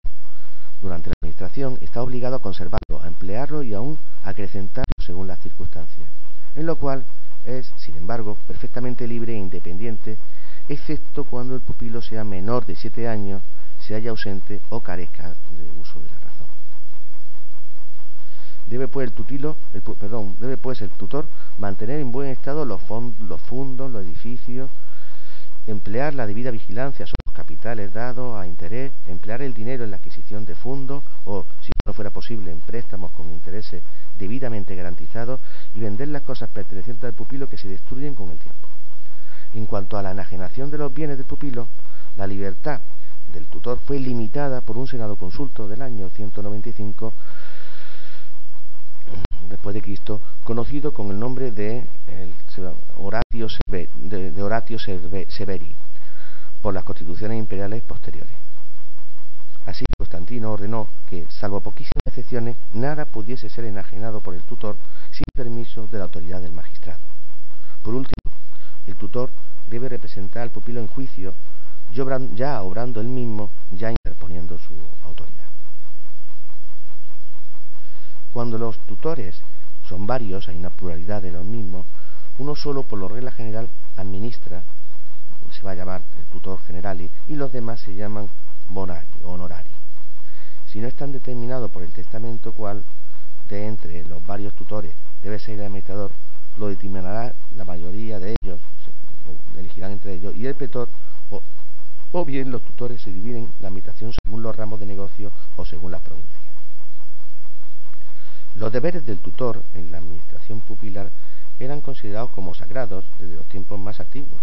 Durante 0.81 1.09
la 1.09 1.13
administración 1.21 1.77
está 1.81 2.01
obligado 2.01 2.36
a 2.36 2.39
conservarlo, 2.39 3.01
a 3.01 3.07
emplearlo 3.07 3.63
y 3.63 3.74
aún 3.74 3.98
a 4.24 4.29
acrecentarlo 4.29 4.86
según 5.05 5.27
las 5.27 5.39
circunstancias, 5.39 6.07
en 6.55 6.65
lo 6.65 6.75
cual 6.77 7.03
es, 7.43 7.71
sin 7.77 7.98
embargo, 7.98 8.38
perfectamente 8.48 9.07
libre 9.07 9.33
e 9.33 9.38
independiente, 9.38 10.17
excepto 10.69 11.23
cuando 11.23 11.55
el 11.55 11.61
pupilo 11.61 12.01
sea 12.01 12.23
menor 12.23 12.65
de 12.65 12.75
siete 12.75 13.07
años, 13.07 13.41
se 13.85 13.95
haya 13.95 14.11
ausente 14.11 14.61
o 14.69 14.81
carezca 14.81 15.29
de 15.29 15.79
uso 15.79 15.99
de 15.99 16.09
la 16.09 16.19
razón. 16.19 16.47
Debe 18.67 18.88
pues 18.88 19.07
el 19.07 19.13
tutilo, 19.13 19.57
perdón, 19.99 20.35
debe 20.39 20.57
pues 20.57 20.81
el 20.81 20.91
tutor 20.91 21.25
mantener 21.57 21.99
en 21.99 22.11
buen 22.11 22.29
estado 22.29 22.65
los, 22.65 22.81
los 23.19 23.41
fundos, 23.41 23.91
los 23.91 24.05
edificios, 24.05 24.69
emplear 25.65 26.13
la 26.13 26.27
debida 26.27 26.51
vigilancia 26.51 27.07
sobre 27.07 27.25
los 27.25 27.35
capitales 27.35 27.91
dados 27.91 28.39
a 28.39 28.45
interés, 28.45 28.91
emplear 29.07 29.41
el 29.41 29.55
dinero 29.55 29.83
en 29.83 29.91
la 29.91 29.97
adquisición 29.97 30.45
de 30.45 30.53
fondos 30.53 31.03
o, 31.25 31.45
si 31.61 31.71
no 31.83 31.93
fuera 31.93 32.11
posible, 32.11 32.51
en 32.51 32.61
préstamos 32.61 33.11
con 33.13 33.31
intereses 33.31 33.81
debidamente 34.19 34.75
garantizados 34.75 35.39
y 35.73 35.79
vender 35.79 36.09
las 36.09 36.21
cosas 36.21 36.49
pertenecientes 36.49 37.05
al 37.05 37.13
pupilo 37.13 37.49
que 37.49 37.57
se 37.57 37.67
destruyen 37.67 38.13
con 38.13 38.29
el 38.29 38.38
tiempo. 38.38 38.68
En 39.53 39.65
cuanto 39.65 39.98
a 39.98 40.03
la 40.03 40.12
enajenación 40.12 40.70
de 40.70 40.77
los 40.77 40.94
bienes 40.94 41.18
del 41.18 41.25
pupilo, 41.25 41.68
la 42.15 42.27
libertad 42.27 42.82
del 43.34 43.46
tutor 43.46 43.79
fue 43.86 44.00
limitada 44.00 44.62
por 44.62 44.77
un 44.77 44.88
Senado 44.88 45.15
consulto 45.15 45.68
del 45.68 45.82
año 45.82 46.10
195 46.10 47.13
después 49.50 49.74
de 49.74 49.82
Cristo, 49.82 50.22
conocido 50.44 50.94
con 50.94 51.10
el 51.10 51.20
nombre 51.20 51.51
de, 51.51 51.86
Horatio, 52.98 53.48
de, 53.68 54.41
Horatio 54.41 54.77
Severi, 54.79 55.75
por 56.62 56.74
las 56.74 56.84
constituciones 56.84 57.39
imperiales 57.39 57.82
posteriores. 57.84 58.36
Así, 59.65 59.86
Constantino 59.98 60.51
ordenó 60.51 60.88
que, 61.10 61.27
salvo 61.29 61.62
poquísimas 61.62 62.01
excepciones, 62.06 62.56
nada 62.74 63.06
pudiese 63.06 63.50
ser 63.50 63.65
enajenado 63.65 64.22
por 64.22 64.34
el 64.34 64.41
tutor 64.44 64.75
sin 65.12 65.25
permiso 65.34 65.88
de 65.88 65.98
la 65.98 66.06
autoridad 66.06 66.41
del 66.41 66.51
magistrado. 66.51 67.00
Por 67.84 67.94
último, 67.94 68.18
el 68.89 68.96
tutor 68.96 69.29
debe 69.67 69.89
representar 69.89 70.43
al 70.43 70.50
pupilo 70.50 70.79
en 70.79 70.88
juicio, 70.88 71.34
ya 72.36 72.62
obrando 72.62 73.01
él 73.01 73.08
mismo, 73.08 73.51
ya 73.72 73.91
interponiendo 73.91 74.58
su 74.58 74.74
autoridad. 75.03 75.46
Cuando 78.31 78.58
los 78.58 78.77
tutores 78.79 79.36
son 79.88 80.05
varios, 80.05 80.48
hay 80.48 80.58
una 80.58 80.69
pluralidad 80.69 81.22
de 81.22 81.31
los 81.31 81.46
mismos, 81.46 81.86
uno 82.38 82.55
solo 82.55 82.84
por 82.84 83.00
lo 83.00 83.08
regla 83.08 83.31
general 83.31 83.67
administra, 83.96 84.63
se 85.51 85.63
va 85.63 85.72
a 85.72 85.75
llamar 85.75 86.01
el 86.17 86.25
tutor 86.25 86.60
general, 86.62 87.10
y 87.27 87.36
los 87.36 87.51
demás 87.51 87.81
se 87.81 87.96
llaman 87.96 88.29
bonari 88.69 89.08
o 89.24 89.31
honorari. 89.31 89.69
Si 90.72 90.79
no 90.79 90.88
están 90.88 91.12
determinados 91.12 91.72
por 91.72 91.81
el 91.84 91.91
testamento 91.91 92.51
cuál 92.51 92.84
de 93.50 93.67
entre 93.67 94.03
los 94.05 94.24
varios 94.25 94.53
tutores 94.53 94.93
debe 95.24 95.39
ser 95.39 95.55
el 95.55 95.65
administrador, 95.65 96.12
lo 96.59 96.67
determinará 96.67 97.33
la 97.55 97.63
mayoría 97.63 98.19
de 98.19 98.35
ellos, 98.41 98.59
lo 99.53 99.59
elegirán 99.59 99.93
entre 99.93 100.13
ellos, 100.13 100.35
y 100.35 100.45
el 100.45 100.55
pretor, 100.55 100.89
o, 102.11 102.25
bien 102.25 102.51
los 102.51 102.61
tutores 102.63 103.01
se 103.01 103.11
dividen 103.11 103.49
la 103.61 103.67
administración 103.69 104.13
según 104.23 104.43
los 104.43 104.55
ramos 104.55 104.79
de 104.79 104.85
negocio 104.85 105.31
o 105.55 105.65
según 105.65 105.91
las 105.91 106.01
provincias. 106.01 106.35
Los 108.55 108.71
deberes 108.71 109.05
del 109.05 109.19
tutor 109.19 109.63
en 109.73 109.91
la 109.91 109.99
administración 109.99 110.59
pupilar 110.61 111.09
eran 111.59 111.81
considerados 111.81 112.31
como 112.31 112.55
sagrados 112.55 113.05
desde 113.19 113.35
los 113.35 113.45
tiempos 113.45 113.79
más 113.79 113.99
antiguos, 113.99 114.41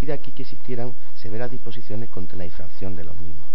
y 0.00 0.06
de 0.06 0.14
aquí 0.14 0.32
que 0.32 0.42
existieran 0.42 0.94
severas 1.14 1.50
disposiciones 1.50 2.08
contra 2.08 2.38
la 2.38 2.46
infracción 2.46 2.96
de 2.96 3.04
los 3.04 3.16
mismos. 3.16 3.46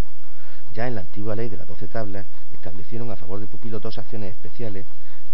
Ya 0.73 0.87
en 0.87 0.95
la 0.95 1.01
antigua 1.01 1.35
ley 1.35 1.49
de 1.49 1.57
las 1.57 1.67
doce 1.67 1.87
tablas 1.87 2.25
establecieron 2.53 3.09
a 3.09 3.15
favor 3.15 3.39
del 3.39 3.47
pupilo 3.47 3.79
dos 3.79 3.97
acciones 3.97 4.33
especiales, 4.33 4.85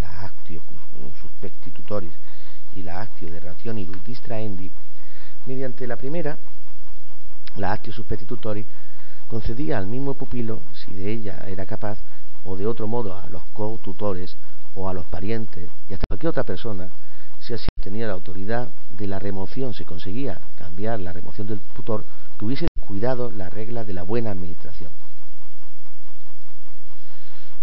la 0.01 0.25
actio 0.25 0.61
suspectitutoris 1.21 2.13
y 2.75 2.83
la 2.83 3.01
actio 3.01 3.31
de 3.31 3.39
rationibus 3.39 4.03
distraendi, 4.05 4.71
mediante 5.45 5.87
la 5.87 5.95
primera, 5.95 6.37
la 7.55 7.73
actio 7.73 7.93
suspectitutoris, 7.93 8.65
concedía 9.27 9.77
al 9.77 9.87
mismo 9.87 10.13
pupilo, 10.13 10.61
si 10.73 10.93
de 10.93 11.11
ella 11.11 11.45
era 11.47 11.65
capaz, 11.65 11.97
o 12.43 12.55
de 12.55 12.65
otro 12.65 12.87
modo 12.87 13.17
a 13.17 13.27
los 13.29 13.43
co-tutores 13.53 14.35
o 14.73 14.89
a 14.89 14.93
los 14.93 15.05
parientes 15.05 15.69
y 15.89 15.93
hasta 15.93 16.05
cualquier 16.09 16.29
otra 16.29 16.43
persona, 16.43 16.89
si 17.39 17.53
así 17.53 17.67
tenía 17.81 18.07
la 18.07 18.13
autoridad 18.13 18.69
de 18.97 19.07
la 19.07 19.19
remoción, 19.19 19.73
se 19.73 19.85
conseguía 19.85 20.39
cambiar 20.57 20.99
la 20.99 21.13
remoción 21.13 21.47
del 21.47 21.59
tutor, 21.75 22.05
que 22.37 22.45
hubiese 22.45 22.67
cuidado 22.79 23.31
la 23.31 23.49
regla 23.49 23.83
de 23.83 23.93
la 23.93 24.03
buena 24.03 24.31
administración. 24.31 24.91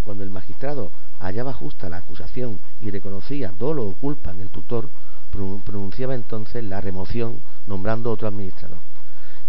Cuando 0.09 0.25
el 0.25 0.31
magistrado 0.31 0.91
hallaba 1.21 1.53
justa 1.53 1.91
la 1.91 1.99
acusación 1.99 2.59
y 2.81 2.91
reconocía 2.91 3.53
dolo 3.59 3.87
o 3.87 3.93
culpa 3.93 4.31
en 4.31 4.41
el 4.41 4.49
tutor, 4.49 4.89
pronunciaba 5.67 6.15
entonces 6.15 6.65
la 6.65 6.81
remoción 6.81 7.43
nombrando 7.67 8.11
otro 8.11 8.27
administrador. 8.27 8.79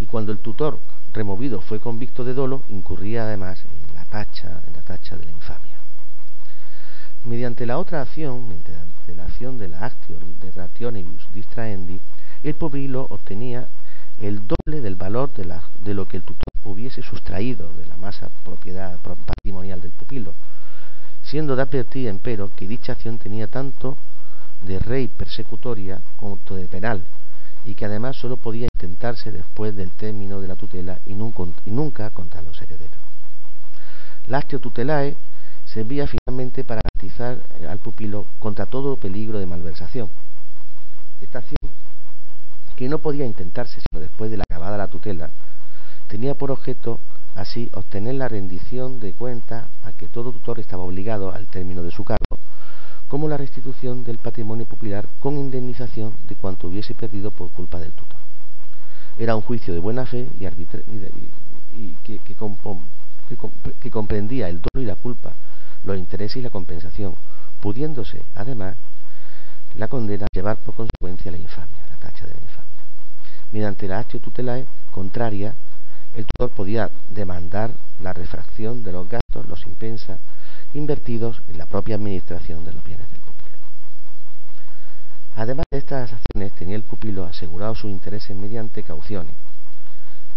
Y 0.01 0.05
cuando 0.05 0.33
el 0.33 0.39
tutor 0.39 0.77
removido 1.13 1.61
fue 1.61 1.79
convicto 1.79 2.25
de 2.25 2.33
dolo, 2.33 2.63
incurría 2.67 3.23
además 3.23 3.63
en 3.63 3.95
la 3.95 4.03
tacha, 4.03 4.61
en 4.67 4.73
la 4.73 4.81
tacha 4.81 5.15
de 5.15 5.23
la 5.23 5.31
infamia. 5.31 5.79
Mediante 7.23 7.65
la 7.65 7.77
otra 7.77 8.01
acción, 8.01 8.49
mediante 8.49 9.15
la 9.15 9.23
acción 9.23 9.59
de 9.59 9.69
la 9.69 9.85
actio 9.85 10.17
de 10.41 10.51
rationibus 10.51 11.25
distraendi, 11.33 12.01
el 12.43 12.53
pupilo 12.53 13.07
obtenía 13.09 13.65
el 14.19 14.45
doble 14.45 14.81
del 14.81 14.95
valor 14.95 15.31
de, 15.35 15.57
de, 15.85 15.93
lo 15.93 16.05
que 16.05 16.17
el 16.17 16.23
tutor 16.23 16.43
hubiese 16.71 17.01
sustraído 17.01 17.71
de 17.73 17.85
la 17.85 17.97
masa 17.97 18.29
propiedad 18.43 18.97
patrimonial 18.99 19.81
del 19.81 19.91
pupilo, 19.91 20.33
siendo 21.23 21.55
de 21.55 21.61
advertir, 21.61 22.07
empero, 22.07 22.51
que 22.55 22.67
dicha 22.67 22.93
acción 22.93 23.17
tenía 23.17 23.47
tanto 23.47 23.97
de 24.61 24.79
rey 24.79 25.07
persecutoria 25.07 26.01
como 26.17 26.37
de 26.49 26.67
penal, 26.67 27.03
y 27.65 27.75
que 27.75 27.85
además 27.85 28.15
sólo 28.15 28.37
podía 28.37 28.67
intentarse 28.73 29.31
después 29.31 29.75
del 29.75 29.91
término 29.91 30.41
de 30.41 30.47
la 30.47 30.55
tutela 30.55 30.99
y, 31.05 31.13
nunca 31.13 32.09
contra 32.11 32.41
los 32.41 32.61
herederos. 32.61 32.97
La 34.27 34.41
tutelae 34.41 35.15
servía 35.65 36.07
finalmente 36.07 36.63
para 36.63 36.81
garantizar 36.83 37.43
eh, 37.59 37.67
al 37.67 37.79
pupilo 37.79 38.25
contra 38.39 38.65
todo 38.65 38.95
peligro 38.95 39.39
de 39.39 39.45
malversación. 39.45 40.09
Esta 41.21 41.39
acción, 41.39 41.71
que 42.75 42.87
no 42.87 42.99
podía 42.99 43.25
intentarse 43.25 43.81
sino 43.81 43.99
después 43.99 44.31
de 44.31 44.37
la 44.37 44.43
acabada 44.49 44.77
la 44.77 44.87
tutela, 44.87 45.29
tenía 46.09 46.33
por 46.33 46.51
objeto 46.51 46.99
así 47.35 47.69
obtener 47.73 48.15
la 48.15 48.27
rendición 48.27 48.99
de 48.99 49.13
cuenta 49.13 49.67
a 49.83 49.93
que 49.93 50.07
todo 50.07 50.33
tutor 50.33 50.59
estaba 50.59 50.83
obligado 50.83 51.31
al 51.31 51.45
término 51.45 51.83
de 51.83 51.91
su 51.91 52.03
cargo, 52.03 52.37
como 53.07 53.29
la 53.29 53.37
restitución 53.37 54.03
del 54.03 54.17
patrimonio 54.17 54.65
pupilar 54.65 55.07
con 55.19 55.37
indemnización 55.37 56.13
de 56.27 56.35
cuanto 56.35 56.67
hubiese 56.67 56.95
perdido 56.95 57.31
por 57.31 57.51
culpa 57.51 57.79
del 57.79 57.91
tutor. 57.91 58.17
Era 59.17 59.35
un 59.35 59.43
juicio 59.43 59.73
de 59.73 59.79
buena 59.79 60.05
fe 60.05 60.27
y, 60.39 60.45
y, 61.77 61.95
que, 62.03 62.19
que 62.19 63.91
comprendía 63.91 64.49
el 64.49 64.61
dolo 64.61 64.83
y 64.83 64.85
la 64.85 64.95
culpa, 64.95 65.33
los 65.83 65.97
intereses 65.97 66.37
y 66.37 66.41
la 66.41 66.49
compensación, 66.49 67.13
pudiéndose, 67.61 68.23
además, 68.33 68.75
la 69.75 69.87
condena 69.87 70.25
llevar 70.33 70.57
por 70.57 70.73
consecuencia 70.73 71.31
la 71.31 71.37
infamia, 71.37 71.85
la 71.89 71.97
tacha 71.97 72.25
de 72.25 72.33
la 72.33 72.41
infamia. 72.41 72.83
Mediante 73.51 73.87
la 73.87 73.99
actio 73.99 74.19
tutelae 74.19 74.65
contraria, 74.91 75.53
el 76.15 76.25
tutor 76.25 76.49
podía 76.49 76.89
demandar 77.09 77.71
la 77.99 78.13
refracción 78.13 78.83
de 78.83 78.91
los 78.91 79.07
gastos, 79.09 79.47
los 79.47 79.65
impensa, 79.65 80.17
invertidos 80.73 81.41
en 81.47 81.57
la 81.57 81.65
propia 81.65 81.95
administración 81.95 82.65
de 82.65 82.73
los 82.73 82.83
bienes 82.83 83.09
del 83.11 83.19
pupilo. 83.19 83.57
Además 85.35 85.65
de 85.71 85.77
estas 85.77 86.11
acciones, 86.13 86.53
tenía 86.53 86.75
el 86.75 86.83
pupilo 86.83 87.25
asegurado 87.25 87.75
sus 87.75 87.91
intereses 87.91 88.35
mediante 88.35 88.83
cauciones. 88.83 89.33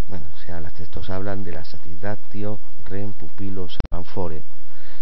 Bueno, 0.08 0.26
o 0.34 0.38
sea, 0.44 0.60
los 0.60 0.72
textos 0.72 1.10
hablan 1.10 1.44
de 1.44 1.52
la 1.52 1.64
satisfactio, 1.64 2.60
rem, 2.86 3.12
pupilo, 3.12 3.68
salvanfore, 3.68 4.42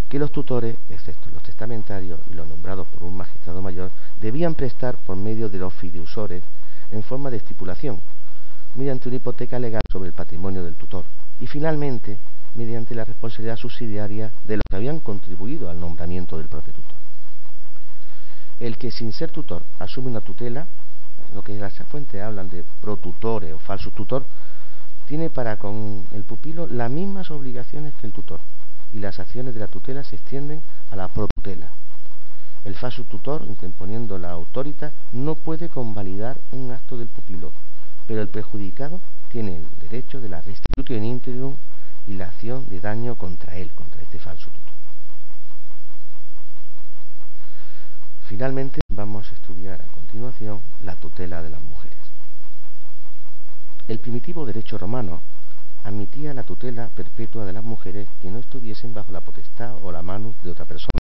que 0.08 0.18
los 0.18 0.32
tutores, 0.32 0.76
excepto 0.88 1.30
los 1.30 1.42
testamentarios 1.42 2.20
y 2.30 2.34
los 2.34 2.46
nombrados 2.46 2.86
por 2.88 3.04
un 3.04 3.16
magistrado 3.16 3.62
mayor, 3.62 3.90
debían 4.20 4.54
prestar 4.54 4.96
por 4.96 5.16
medio 5.16 5.48
de 5.48 5.58
los 5.58 5.72
fideusores 5.74 6.42
en 6.90 7.02
forma 7.02 7.30
de 7.30 7.36
estipulación, 7.36 8.00
mediante 8.74 9.08
una 9.08 9.16
hipoteca 9.16 9.58
legal 9.58 9.82
sobre 9.90 10.08
el 10.08 10.14
patrimonio 10.14 10.64
del 10.64 10.74
tutor, 10.74 11.04
y 11.40 11.46
finalmente 11.46 12.18
mediante 12.54 12.94
la 12.94 13.04
responsabilidad 13.04 13.56
subsidiaria 13.56 14.32
de 14.44 14.56
los 14.56 14.62
que 14.68 14.76
habían 14.76 15.00
contribuido 15.00 15.70
al 15.70 15.80
nombramiento 15.80 16.38
del 16.38 16.48
propio 16.48 16.72
tutor. 16.72 16.96
El 18.58 18.76
que 18.76 18.90
sin 18.90 19.12
ser 19.12 19.30
tutor 19.30 19.62
asume 19.78 20.10
una 20.10 20.20
tutela, 20.20 20.66
lo 21.34 21.42
que 21.42 21.56
las 21.56 21.74
fuentes 21.88 22.20
hablan 22.20 22.50
de 22.50 22.64
protutore 22.80 23.52
o 23.52 23.58
falso 23.58 23.90
tutor, 23.90 24.26
tiene 25.06 25.30
para 25.30 25.56
con 25.56 26.04
el 26.12 26.24
pupilo 26.24 26.66
las 26.66 26.90
mismas 26.90 27.30
obligaciones 27.30 27.94
que 28.00 28.06
el 28.06 28.12
tutor, 28.12 28.40
y 28.92 28.98
las 28.98 29.18
acciones 29.18 29.54
de 29.54 29.60
la 29.60 29.68
tutela 29.68 30.04
se 30.04 30.16
extienden 30.16 30.62
a 30.90 30.96
la 30.96 31.08
protutela. 31.08 31.70
El 32.64 32.74
falso 32.74 33.04
tutor, 33.04 33.44
interponiendo 33.46 34.18
la 34.18 34.30
autoridad, 34.32 34.92
no 35.12 35.34
puede 35.34 35.68
convalidar 35.68 36.36
un 36.52 36.72
acto 36.72 36.98
del 36.98 37.08
pupilo, 37.08 37.52
pero 38.10 38.22
el 38.22 38.28
perjudicado 38.28 39.00
tiene 39.30 39.58
el 39.58 39.88
derecho 39.88 40.20
de 40.20 40.28
la 40.28 40.40
restitución 40.40 41.04
integrum 41.04 41.54
y 42.08 42.14
la 42.14 42.26
acción 42.26 42.68
de 42.68 42.80
daño 42.80 43.14
contra 43.14 43.56
él, 43.56 43.70
contra 43.70 44.02
este 44.02 44.18
falso 44.18 44.46
tutor. 44.46 44.74
Finalmente 48.26 48.80
vamos 48.92 49.30
a 49.30 49.34
estudiar 49.36 49.80
a 49.80 49.84
continuación 49.94 50.60
la 50.82 50.96
tutela 50.96 51.40
de 51.40 51.50
las 51.50 51.60
mujeres. 51.60 51.98
El 53.86 54.00
primitivo 54.00 54.44
derecho 54.44 54.76
romano 54.76 55.20
admitía 55.84 56.34
la 56.34 56.42
tutela 56.42 56.88
perpetua 56.88 57.44
de 57.44 57.52
las 57.52 57.62
mujeres 57.62 58.08
que 58.20 58.32
no 58.32 58.40
estuviesen 58.40 58.92
bajo 58.92 59.12
la 59.12 59.20
potestad 59.20 59.76
o 59.84 59.92
la 59.92 60.02
mano 60.02 60.34
de 60.42 60.50
otra 60.50 60.64
persona. 60.64 60.98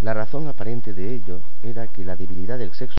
La 0.00 0.14
razón 0.14 0.48
aparente 0.48 0.94
de 0.94 1.14
ello 1.14 1.42
era 1.62 1.86
que 1.86 2.04
la 2.04 2.16
debilidad 2.16 2.58
del 2.58 2.72
sexo, 2.72 2.96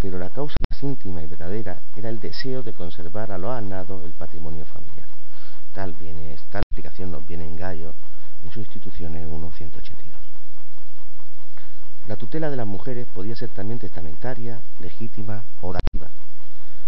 pero 0.00 0.18
la 0.18 0.30
causa 0.30 0.56
más 0.70 0.82
íntima 0.82 1.22
y 1.22 1.26
verdadera 1.26 1.78
era 1.94 2.08
el 2.08 2.20
deseo 2.20 2.62
de 2.62 2.72
conservar 2.72 3.30
a 3.30 3.38
lo 3.38 3.52
anado 3.52 4.02
el 4.04 4.12
patrimonio 4.12 4.64
familiar. 4.64 5.06
Tal, 5.74 5.92
viene, 5.92 6.36
tal 6.50 6.62
explicación 6.62 7.10
nos 7.10 7.26
viene 7.26 7.44
en 7.44 7.56
Gallo 7.56 7.94
en 8.44 8.50
su 8.50 8.60
instituciones 8.60 9.28
1.182. 9.28 9.92
La 12.08 12.16
tutela 12.16 12.50
de 12.50 12.56
las 12.56 12.66
mujeres 12.66 13.06
podía 13.12 13.36
ser 13.36 13.50
también 13.50 13.78
testamentaria, 13.78 14.60
legítima 14.80 15.44
o 15.60 15.72
dativa. 15.72 16.10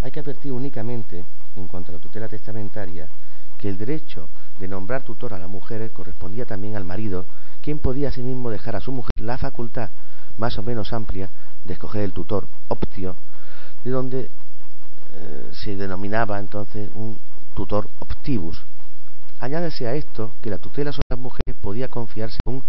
Hay 0.00 0.10
que 0.10 0.20
advertir 0.20 0.50
únicamente 0.50 1.24
en 1.54 1.68
cuanto 1.68 1.92
a 1.92 1.96
la 1.96 2.00
tutela 2.00 2.28
testamentaria, 2.28 3.06
que 3.58 3.68
el 3.68 3.78
derecho 3.78 4.28
de 4.58 4.66
nombrar 4.66 5.02
tutor 5.02 5.34
a 5.34 5.38
las 5.38 5.48
mujeres 5.48 5.92
correspondía 5.92 6.46
también 6.46 6.76
al 6.76 6.84
marido, 6.84 7.26
quien 7.60 7.78
podía 7.78 8.08
asimismo 8.08 8.50
dejar 8.50 8.74
a 8.74 8.80
su 8.80 8.90
mujer 8.90 9.12
la 9.16 9.38
facultad 9.38 9.90
más 10.38 10.58
o 10.58 10.62
menos 10.62 10.92
amplia 10.92 11.28
de 11.64 11.74
escoger 11.74 12.02
el 12.02 12.12
tutor 12.12 12.46
optio, 12.68 13.16
de 13.84 13.90
donde 13.90 14.30
eh, 15.12 15.50
se 15.52 15.76
denominaba 15.76 16.38
entonces 16.38 16.90
un 16.94 17.18
tutor 17.54 17.88
optibus. 17.98 18.62
Añádese 19.40 19.86
a 19.86 19.94
esto 19.94 20.32
que 20.40 20.50
la 20.50 20.58
tutela 20.58 20.92
sobre 20.92 21.06
las 21.10 21.18
mujeres 21.18 21.56
podía 21.60 21.88
confiarse 21.88 22.38
aún 22.46 22.62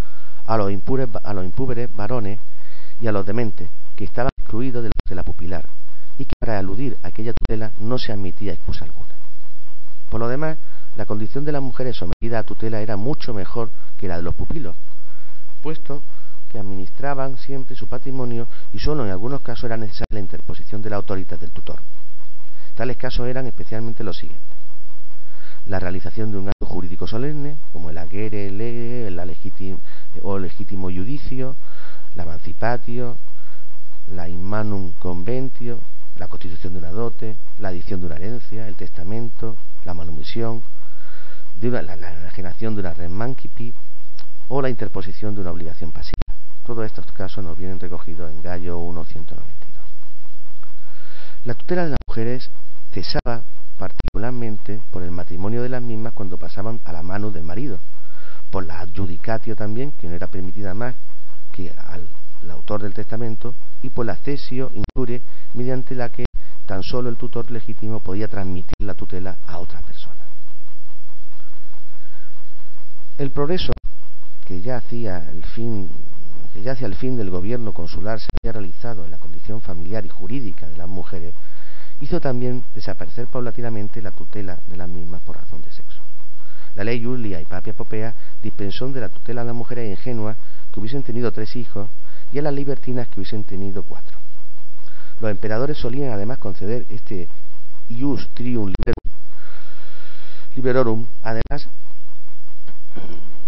a 0.46 0.56
los, 0.56 0.70
impures, 0.70 1.08
a 1.22 1.32
los 1.32 1.44
impúberes 1.44 1.94
varones 1.94 2.40
y 3.00 3.06
a 3.06 3.12
los 3.12 3.24
dementes, 3.24 3.68
que 3.96 4.04
estaban 4.04 4.30
excluidos 4.38 4.82
de 4.82 5.14
la 5.14 5.22
pupilar, 5.22 5.66
y 6.18 6.24
que 6.24 6.34
para 6.38 6.58
aludir 6.58 6.96
a 7.02 7.08
aquella 7.08 7.32
tutela 7.32 7.70
no 7.78 7.98
se 7.98 8.12
admitía 8.12 8.52
excusa 8.52 8.84
alguna. 8.84 9.14
Por 10.10 10.20
lo 10.20 10.28
demás, 10.28 10.58
la 10.96 11.06
condición 11.06 11.44
de 11.44 11.52
las 11.52 11.62
mujeres 11.62 11.96
sometidas 11.96 12.40
a 12.40 12.46
tutela 12.46 12.80
era 12.80 12.96
mucho 12.96 13.34
mejor 13.34 13.70
que 13.98 14.08
la 14.08 14.16
de 14.16 14.22
los 14.22 14.34
pupilos, 14.34 14.76
puesto 15.62 16.02
administraban 16.58 17.38
siempre 17.38 17.76
su 17.76 17.86
patrimonio 17.86 18.46
y 18.72 18.78
solo 18.78 19.04
en 19.04 19.10
algunos 19.10 19.40
casos 19.40 19.64
era 19.64 19.76
necesaria 19.76 20.06
la 20.10 20.20
interposición 20.20 20.82
de 20.82 20.90
la 20.90 20.96
autoridad 20.96 21.38
del 21.38 21.50
tutor. 21.50 21.78
Tales 22.74 22.96
casos 22.96 23.26
eran 23.28 23.46
especialmente 23.46 24.02
los 24.04 24.18
siguientes. 24.18 24.58
La 25.66 25.80
realización 25.80 26.30
de 26.30 26.38
un 26.38 26.48
acto 26.48 26.66
jurídico 26.66 27.06
solemne, 27.06 27.56
como 27.72 27.90
el 27.90 27.98
aguere 27.98 28.48
el 28.48 29.18
o 30.22 30.38
legítimo 30.38 30.90
judicio, 30.90 31.56
la 32.14 32.24
emancipatio, 32.24 33.16
la 34.14 34.28
inmanum 34.28 34.92
conventio, 34.98 35.80
la 36.18 36.28
constitución 36.28 36.74
de 36.74 36.78
una 36.80 36.90
dote, 36.90 37.36
la 37.58 37.68
adición 37.68 38.00
de 38.00 38.06
una 38.06 38.16
herencia, 38.16 38.68
el 38.68 38.76
testamento, 38.76 39.56
la 39.84 39.94
manumisión, 39.94 40.62
la, 41.60 41.94
enajenación 41.94 42.74
de 42.74 42.80
una 42.80 42.92
remanquipi 42.92 43.72
o 44.48 44.60
la 44.60 44.68
interposición 44.68 45.34
de 45.34 45.40
una 45.40 45.50
obligación 45.50 45.92
pasiva. 45.92 46.14
Todos 46.66 46.86
estos 46.86 47.04
casos 47.12 47.44
nos 47.44 47.58
vienen 47.58 47.78
recogidos 47.78 48.30
en 48.32 48.40
Gallo 48.42 48.78
1.192. 48.78 49.34
La 51.44 51.52
tutela 51.52 51.84
de 51.84 51.90
las 51.90 51.98
mujeres 52.08 52.50
cesaba 52.90 53.42
particularmente 53.76 54.80
por 54.90 55.02
el 55.02 55.10
matrimonio 55.10 55.62
de 55.62 55.68
las 55.68 55.82
mismas 55.82 56.14
cuando 56.14 56.38
pasaban 56.38 56.80
a 56.86 56.92
la 56.92 57.02
mano 57.02 57.30
del 57.30 57.42
marido, 57.42 57.78
por 58.50 58.64
la 58.64 58.80
adjudicatio 58.80 59.56
también, 59.56 59.92
que 59.92 60.08
no 60.08 60.14
era 60.14 60.26
permitida 60.26 60.72
más 60.72 60.94
que 61.52 61.70
al 61.86 62.08
autor 62.50 62.82
del 62.82 62.94
testamento, 62.94 63.54
y 63.82 63.90
por 63.90 64.06
la 64.06 64.16
cesio 64.16 64.70
incure 64.74 65.20
mediante 65.52 65.94
la 65.94 66.08
que 66.08 66.24
tan 66.64 66.82
solo 66.82 67.10
el 67.10 67.16
tutor 67.16 67.50
legítimo 67.50 68.00
podía 68.00 68.28
transmitir 68.28 68.72
la 68.78 68.94
tutela 68.94 69.36
a 69.46 69.58
otra 69.58 69.82
persona. 69.82 70.24
El 73.18 73.30
progreso 73.30 73.72
que 74.46 74.62
ya 74.62 74.78
hacía 74.78 75.28
el 75.30 75.44
fin 75.44 75.90
ya 76.62 76.72
hacia 76.72 76.86
el 76.86 76.94
fin 76.94 77.16
del 77.16 77.30
gobierno 77.30 77.72
consular 77.72 78.20
se 78.20 78.28
había 78.40 78.52
realizado 78.52 79.04
en 79.04 79.10
la 79.10 79.18
condición 79.18 79.60
familiar 79.60 80.04
y 80.06 80.08
jurídica 80.08 80.68
de 80.68 80.76
las 80.76 80.88
mujeres, 80.88 81.34
hizo 82.00 82.20
también 82.20 82.64
desaparecer 82.74 83.26
paulatinamente 83.26 84.02
la 84.02 84.10
tutela 84.10 84.58
de 84.66 84.76
las 84.76 84.88
mismas 84.88 85.22
por 85.22 85.36
razón 85.36 85.62
de 85.62 85.70
sexo. 85.70 86.00
La 86.74 86.84
ley 86.84 87.02
Julia 87.02 87.40
y 87.40 87.44
Papia 87.44 87.72
Popea 87.72 88.14
dispensó 88.42 88.88
de 88.88 89.00
la 89.00 89.08
tutela 89.08 89.42
a 89.42 89.44
las 89.44 89.54
mujeres 89.54 89.90
ingenuas 89.90 90.36
que 90.72 90.80
hubiesen 90.80 91.02
tenido 91.02 91.30
tres 91.32 91.54
hijos 91.56 91.88
y 92.32 92.38
a 92.38 92.42
las 92.42 92.52
libertinas 92.52 93.08
que 93.08 93.20
hubiesen 93.20 93.44
tenido 93.44 93.84
cuatro. 93.84 94.18
Los 95.20 95.30
emperadores 95.30 95.78
solían 95.78 96.12
además 96.12 96.38
conceder 96.38 96.84
este 96.90 97.28
ius 97.88 98.28
trium 98.34 98.72
liberorum. 100.56 101.06
Además, 101.22 101.68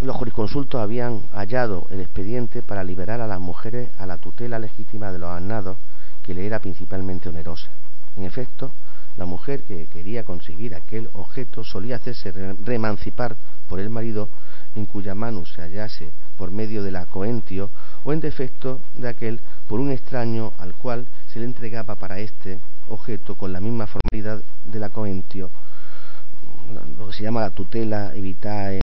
los 0.02 0.16
jurisconsultos 0.16 0.80
habían 0.80 1.22
hallado 1.32 1.87
el 1.90 2.00
expediente 2.00 2.62
para 2.62 2.85
liberar 2.85 3.20
a 3.20 3.26
las 3.26 3.40
mujeres 3.40 3.88
a 3.98 4.06
la 4.06 4.18
tutela 4.18 4.59
legítima 4.59 5.11
de 5.12 5.18
los 5.18 5.30
anados, 5.30 5.76
que 6.22 6.35
le 6.35 6.46
era 6.46 6.59
principalmente 6.59 7.28
onerosa. 7.28 7.68
En 8.16 8.24
efecto, 8.24 8.72
la 9.16 9.24
mujer 9.24 9.62
que 9.62 9.87
quería 9.87 10.24
conseguir 10.24 10.74
aquel 10.74 11.09
objeto 11.14 11.64
solía 11.64 11.96
hacerse 11.96 12.32
reemancipar 12.64 13.37
por 13.68 13.80
el 13.80 13.88
marido 13.88 14.28
en 14.74 14.85
cuya 14.87 15.14
mano 15.14 15.46
se 15.46 15.62
hallase 15.62 16.11
por 16.37 16.50
medio 16.50 16.82
de 16.82 16.90
la 16.90 17.06
coentio 17.06 17.70
o 18.04 18.12
en 18.12 18.20
defecto 18.20 18.80
de 18.94 19.09
aquel 19.09 19.40
por 19.68 19.80
un 19.80 19.90
extraño 19.90 20.52
al 20.59 20.74
cual 20.74 21.06
se 21.32 21.38
le 21.38 21.46
entregaba 21.46 21.94
para 21.94 22.18
este 22.18 22.59
objeto 22.88 23.35
con 23.35 23.52
la 23.52 23.61
misma 23.61 23.87
formalidad 23.87 24.42
de 24.64 24.78
la 24.78 24.90
coentio, 24.90 25.50
lo 26.98 27.09
que 27.09 27.16
se 27.16 27.22
llama 27.22 27.40
la 27.40 27.50
tutela 27.50 28.14
evitae 28.14 28.80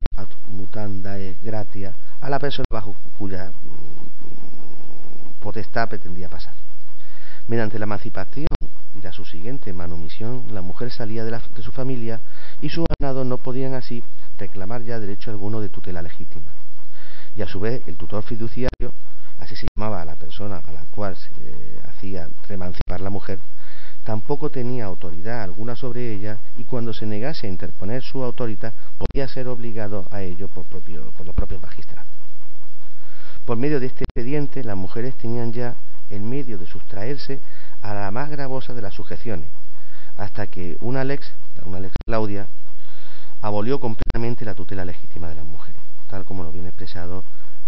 mutandae 0.48 1.36
gratia, 1.42 1.94
a 2.22 2.30
la 2.30 2.40
persona 2.40 2.66
bajo 2.72 2.96
cuya 3.18 3.52
mm, 3.52 5.40
potestad 5.40 5.90
pretendía 5.90 6.30
pasar. 6.30 6.54
Mediante 7.48 7.78
la 7.80 7.86
emancipación 7.86 8.48
y 8.96 9.02
la 9.02 9.12
subsiguiente 9.12 9.74
manumisión, 9.74 10.46
la 10.54 10.62
mujer 10.62 10.92
salía 10.92 11.26
de, 11.26 11.32
de 11.32 11.62
su 11.62 11.72
familia 11.72 12.20
y 12.62 12.70
sus 12.70 12.86
ganados 13.00 13.26
no 13.26 13.38
podían 13.38 13.74
así 13.74 14.04
reclamar 14.38 14.84
ya 14.84 15.00
derecho 15.00 15.32
alguno 15.32 15.62
de 15.62 15.70
tutela 15.70 16.02
legítima. 16.02 16.52
Y 17.36 17.42
a 17.42 17.48
su 17.48 17.60
vez 17.60 17.82
el 17.88 17.98
tutor 17.98 18.24
fiduciario, 18.24 18.94
así 19.40 19.56
se 19.56 19.68
llamaba 19.76 20.02
a 20.02 20.06
la 20.06 20.16
persona 20.16 20.62
a 20.66 20.72
la 20.72 20.84
cual 20.96 21.16
se 21.18 21.80
hacía 21.90 22.30
remancipar 22.48 23.02
la 23.02 23.10
mujer, 23.10 23.40
tampoco 24.04 24.50
tenía 24.50 24.86
autoridad 24.86 25.44
alguna 25.44 25.76
sobre 25.76 26.14
ella 26.14 26.38
y 26.58 26.66
cuando 26.66 26.94
se 26.94 27.06
negase 27.06 27.48
a 27.48 27.50
interponer 27.50 28.04
su 28.04 28.24
autoridad 28.24 28.74
podía 28.98 29.28
ser 29.28 29.48
obligado 29.48 30.08
a 30.12 30.22
ello 30.22 30.48
por, 30.48 30.66
por 30.66 31.26
los 31.26 31.36
propios 31.36 31.62
magistrados. 31.62 32.12
Por 33.46 33.58
medio 33.58 33.80
de 33.80 33.88
este 33.88 34.04
expediente 34.04 34.64
las 34.64 34.78
mujeres 34.78 35.16
tenían 35.16 35.52
ya 35.52 35.76
el 36.10 36.22
medio 36.22 36.58
de 36.58 36.68
sustraerse 36.68 37.40
a 37.82 37.94
la 37.94 38.12
más 38.12 38.30
gravosa 38.30 38.74
de 38.74 38.82
las 38.82 38.94
sujeciones, 38.94 39.50
hasta 40.18 40.48
que 40.48 40.78
una 40.82 41.04
lex, 41.04 41.32
una 41.66 41.80
lex 41.80 41.94
Claudia, 42.06 42.48
abolió 43.42 43.80
completamente 43.80 44.46
la 44.46 44.54
tutela 44.54 44.86
legítima 44.86 45.28
de 45.28 45.36
las 45.36 45.46
mujeres, 45.46 45.82
tal 46.08 46.24
como 46.24 46.44
lo 46.44 46.52
viene 46.52 46.70
expresado 46.70 47.24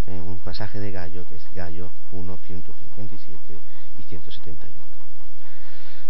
en 0.08 0.22
un 0.22 0.40
pasaje 0.40 0.80
de 0.80 0.92
Gallo, 0.92 1.26
que 1.26 1.36
es 1.36 1.44
Gallo 1.54 1.92
1, 2.12 2.38
157 2.46 3.60
y 4.00 4.04
171. 4.04 4.95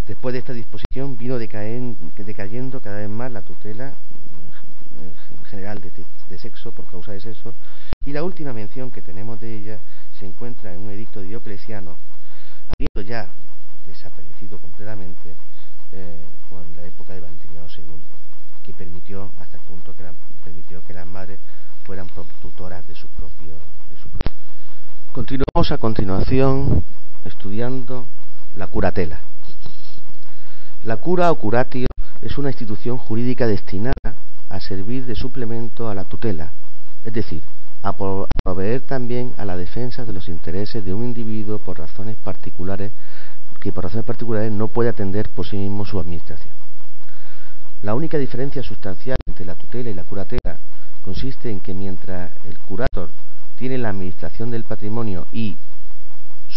Después 0.07 0.33
de 0.33 0.39
esta 0.39 0.53
disposición 0.53 1.17
vino 1.17 1.39
decayendo 1.39 2.79
cada 2.79 2.97
vez 2.97 3.09
más 3.09 3.31
la 3.31 3.41
tutela 3.41 3.93
en 5.01 5.45
general 5.45 5.81
de, 5.81 6.37
sexo, 6.37 6.71
por 6.71 6.85
causa 6.85 7.11
de 7.11 7.21
sexo, 7.21 7.53
y 8.05 8.11
la 8.11 8.23
última 8.23 8.53
mención 8.53 8.91
que 8.91 9.01
tenemos 9.01 9.39
de 9.39 9.57
ella 9.57 9.79
se 10.19 10.25
encuentra 10.25 10.73
en 10.73 10.81
un 10.81 10.91
edicto 10.91 11.21
de 11.21 11.27
Diocleciano, 11.27 11.95
habiendo 12.69 13.09
ya 13.09 13.29
desaparecido 13.87 14.59
completamente 14.59 15.35
eh, 15.91 16.21
en 16.51 16.75
la 16.75 16.83
época 16.83 17.13
de 17.13 17.21
Valentiniano 17.21 17.67
II, 17.75 17.83
que 18.63 18.73
permitió 18.73 19.31
hasta 19.39 19.57
el 19.57 19.63
punto 19.63 19.95
que 19.95 20.03
permitió 20.43 20.83
que 20.83 20.93
las 20.93 21.07
madres 21.07 21.39
fueran 21.83 22.07
tutoras 22.41 22.87
de 22.87 22.95
su 22.95 23.07
propio, 23.09 23.55
de 23.89 23.97
su 23.97 24.09
propio. 24.09 24.31
Continuamos 25.13 25.71
a 25.71 25.77
continuación 25.77 26.83
estudiando 27.23 28.05
la 28.55 28.67
curatela. 28.67 29.19
La 30.85 30.97
cura 30.97 31.31
o 31.31 31.35
curatio 31.35 31.87
es 32.21 32.37
una 32.37 32.49
institución 32.49 32.99
jurídica 32.99 33.47
destinada 33.47 34.13
a 34.49 34.59
servir 34.59 35.07
de 35.07 35.15
suplemento 35.15 35.89
a 35.89 35.95
la 35.95 36.03
tutela, 36.03 36.51
es 37.03 37.11
decir, 37.11 37.41
a 37.81 37.93
proveer 37.93 38.81
también 38.81 39.33
a 39.37 39.45
la 39.45 39.57
defensa 39.57 40.05
de 40.05 40.13
los 40.13 40.29
intereses 40.29 40.85
de 40.85 40.93
un 40.93 41.05
individuo 41.05 41.57
por 41.57 41.79
razones 41.79 42.17
particulares 42.17 42.91
que 43.59 43.71
por 43.71 43.85
razones 43.85 44.05
particulares 44.05 44.51
no 44.51 44.67
puede 44.67 44.89
atender 44.89 45.27
por 45.29 45.47
sí 45.47 45.57
mismo 45.57 45.87
su 45.87 45.99
administración. 45.99 46.53
La 47.81 47.95
única 47.95 48.19
diferencia 48.19 48.61
sustancial 48.61 49.17
entre 49.25 49.45
la 49.45 49.55
tutela 49.55 49.89
y 49.89 49.95
la 49.95 50.03
curatela 50.03 50.57
consiste 51.01 51.49
en 51.49 51.61
que 51.61 51.73
mientras 51.73 52.31
el 52.43 52.59
curator 52.59 53.09
tiene 53.57 53.79
la 53.79 53.89
administración 53.89 54.51
del 54.51 54.65
patrimonio 54.65 55.25
y, 55.31 55.55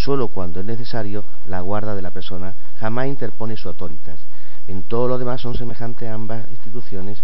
solo 0.08 0.28
cuando 0.28 0.60
es 0.60 0.64
necesario, 0.64 1.22
la 1.44 1.60
guarda 1.60 1.94
de 1.94 2.00
la 2.00 2.10
persona, 2.10 2.54
jamás 2.80 3.08
interpone 3.08 3.58
su 3.58 3.68
autoridad. 3.68 4.16
En 4.66 4.82
todo 4.84 5.06
lo 5.06 5.18
demás 5.18 5.42
son 5.42 5.54
semejantes 5.54 6.08
a 6.08 6.14
ambas 6.14 6.48
instituciones, 6.50 7.18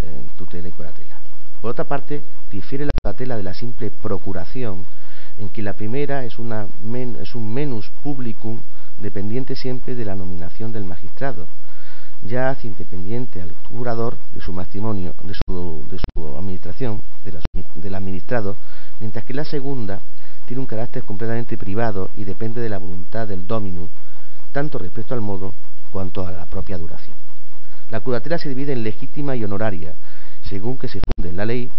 eh, 0.00 0.24
tutela 0.38 0.66
y 0.66 0.70
curatela. 0.70 1.14
Por 1.60 1.72
otra 1.72 1.84
parte, 1.84 2.22
difiere 2.50 2.86
la 2.86 2.92
curatela 3.02 3.36
de 3.36 3.42
la 3.42 3.52
simple 3.52 3.90
procuración, 3.90 4.86
en 5.36 5.50
que 5.50 5.60
la 5.60 5.74
primera 5.74 6.24
es, 6.24 6.38
una 6.38 6.68
es 7.20 7.34
un 7.34 7.52
menus 7.52 7.90
publicum 8.02 8.60
dependiente 8.96 9.54
siempre 9.54 9.94
de 9.94 10.06
la 10.06 10.16
nominación 10.16 10.72
del 10.72 10.84
magistrado, 10.84 11.48
ya 12.22 12.48
hace 12.48 12.66
independiente 12.66 13.42
al 13.42 13.52
curador 13.68 14.16
de 14.32 14.40
su 14.40 14.54
matrimonio, 14.54 15.12
de 15.22 15.34
su, 15.34 15.84
de 15.90 15.98
su 15.98 16.38
administración, 16.38 17.02
del 17.74 17.94
administrado, 17.94 18.56
mientras 19.00 19.22
que 19.26 19.34
la 19.34 19.44
segunda 19.44 20.00
tiene 20.52 20.60
un 20.60 20.66
carácter 20.66 21.02
completamente 21.04 21.56
privado 21.56 22.10
y 22.14 22.24
depende 22.24 22.60
de 22.60 22.68
la 22.68 22.76
voluntad 22.76 23.26
del 23.26 23.46
dominus, 23.46 23.88
tanto 24.52 24.76
respecto 24.76 25.14
al 25.14 25.22
modo 25.22 25.54
cuanto 25.90 26.26
a 26.26 26.30
la 26.30 26.44
propia 26.44 26.76
duración. 26.76 27.16
La 27.88 28.00
curatela 28.00 28.36
se 28.36 28.50
divide 28.50 28.74
en 28.74 28.82
legítima 28.82 29.34
y 29.34 29.44
honoraria, 29.44 29.94
según 30.46 30.76
que 30.76 30.88
se 30.88 31.00
funde 31.00 31.30
en 31.30 31.38
la 31.38 31.46
ley, 31.46 31.70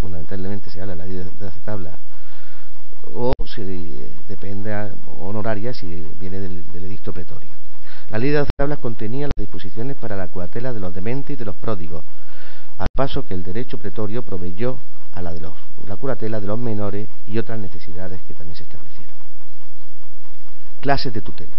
fundamentalmente 0.00 0.70
se 0.70 0.80
habla 0.80 0.94
de 0.94 0.98
la 1.00 1.04
ley 1.04 1.16
de 1.16 1.90
o 3.12 3.34
se 3.44 3.62
depende 4.26 4.74
honoraria 5.20 5.74
si 5.74 6.08
viene 6.18 6.40
del, 6.40 6.64
edicto 6.76 7.12
pretorio. 7.12 7.50
La 8.08 8.16
ley 8.16 8.30
de 8.30 8.38
las 8.38 8.48
tablas 8.56 8.78
contenía 8.78 9.26
las 9.26 9.36
disposiciones 9.36 9.98
para 9.98 10.16
la 10.16 10.28
curatela 10.28 10.72
de 10.72 10.80
los 10.80 10.94
dementes 10.94 11.34
y 11.34 11.36
de 11.36 11.44
los 11.44 11.56
pródigos, 11.56 12.02
al 12.78 12.88
paso 12.96 13.26
que 13.26 13.34
el 13.34 13.42
derecho 13.42 13.76
pretorio 13.76 14.22
proveyó 14.22 14.78
a 15.14 15.22
la 15.22 15.32
de 15.32 15.40
los, 15.40 15.54
la 15.86 15.96
curatela 15.96 16.40
de 16.40 16.46
los 16.46 16.58
menores 16.58 17.08
y 17.26 17.38
otras 17.38 17.58
necesidades 17.58 18.20
que 18.26 18.34
también 18.34 18.56
se 18.56 18.64
establecieron. 18.64 19.14
Clases 20.80 21.12
de 21.12 21.22
tutela. 21.22 21.54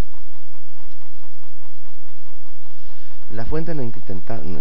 En 3.30 3.38
la 3.38 3.46
fuente 3.46 3.74
nos, 3.74 3.94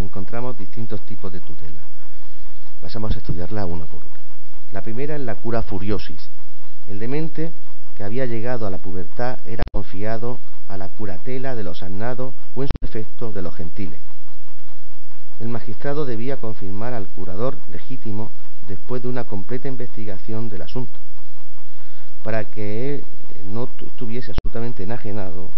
encontramos 0.00 0.58
distintos 0.58 1.00
tipos 1.02 1.32
de 1.32 1.40
tutela. 1.40 1.80
Pasamos 2.80 3.14
a 3.14 3.18
estudiarla 3.18 3.66
una 3.66 3.84
por 3.84 4.02
una. 4.02 4.14
La 4.72 4.82
primera 4.82 5.16
es 5.16 5.20
la 5.20 5.34
cura 5.34 5.62
furiosis. 5.62 6.28
El 6.88 6.98
demente 6.98 7.52
que 7.96 8.04
había 8.04 8.26
llegado 8.26 8.66
a 8.66 8.70
la 8.70 8.78
pubertad 8.78 9.38
era 9.44 9.62
confiado 9.72 10.38
a 10.68 10.76
la 10.76 10.88
curatela 10.88 11.54
de 11.54 11.62
los 11.62 11.82
annados 11.82 12.34
o 12.54 12.62
en 12.62 12.68
su 12.68 12.72
defecto 12.80 13.32
de 13.32 13.42
los 13.42 13.54
gentiles. 13.54 14.00
El 15.40 15.48
magistrado 15.48 16.04
debía 16.04 16.36
confirmar 16.36 16.94
al 16.94 17.06
curador 17.08 17.58
legítimo 17.70 18.30
después 18.68 19.02
de 19.02 19.08
una 19.08 19.24
completa 19.24 19.68
investigación 19.68 20.48
del 20.48 20.62
asunto, 20.62 20.98
para 22.22 22.44
que 22.44 22.96
él 22.96 23.04
no 23.46 23.68
estuviese 23.86 24.32
absolutamente 24.32 24.84
enajenado, 24.84 25.50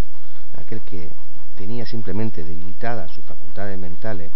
aquel 0.57 0.81
que 0.81 1.11
tenía 1.57 1.87
simplemente 1.87 2.43
debilitadas 2.43 3.13
sus 3.13 3.25
facultades 3.25 3.79
mentales, 3.79 4.31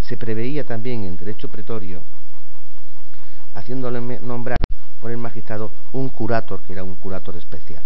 se 0.00 0.16
preveía 0.16 0.64
también 0.64 1.04
el 1.04 1.16
derecho 1.16 1.48
pretorio, 1.48 2.02
haciéndole 3.54 4.00
nombrar 4.20 4.58
por 5.00 5.10
el 5.10 5.18
magistrado 5.18 5.70
un 5.92 6.08
curator, 6.08 6.60
que 6.62 6.72
era 6.72 6.84
un 6.84 6.94
curator 6.94 7.36
especial. 7.36 7.82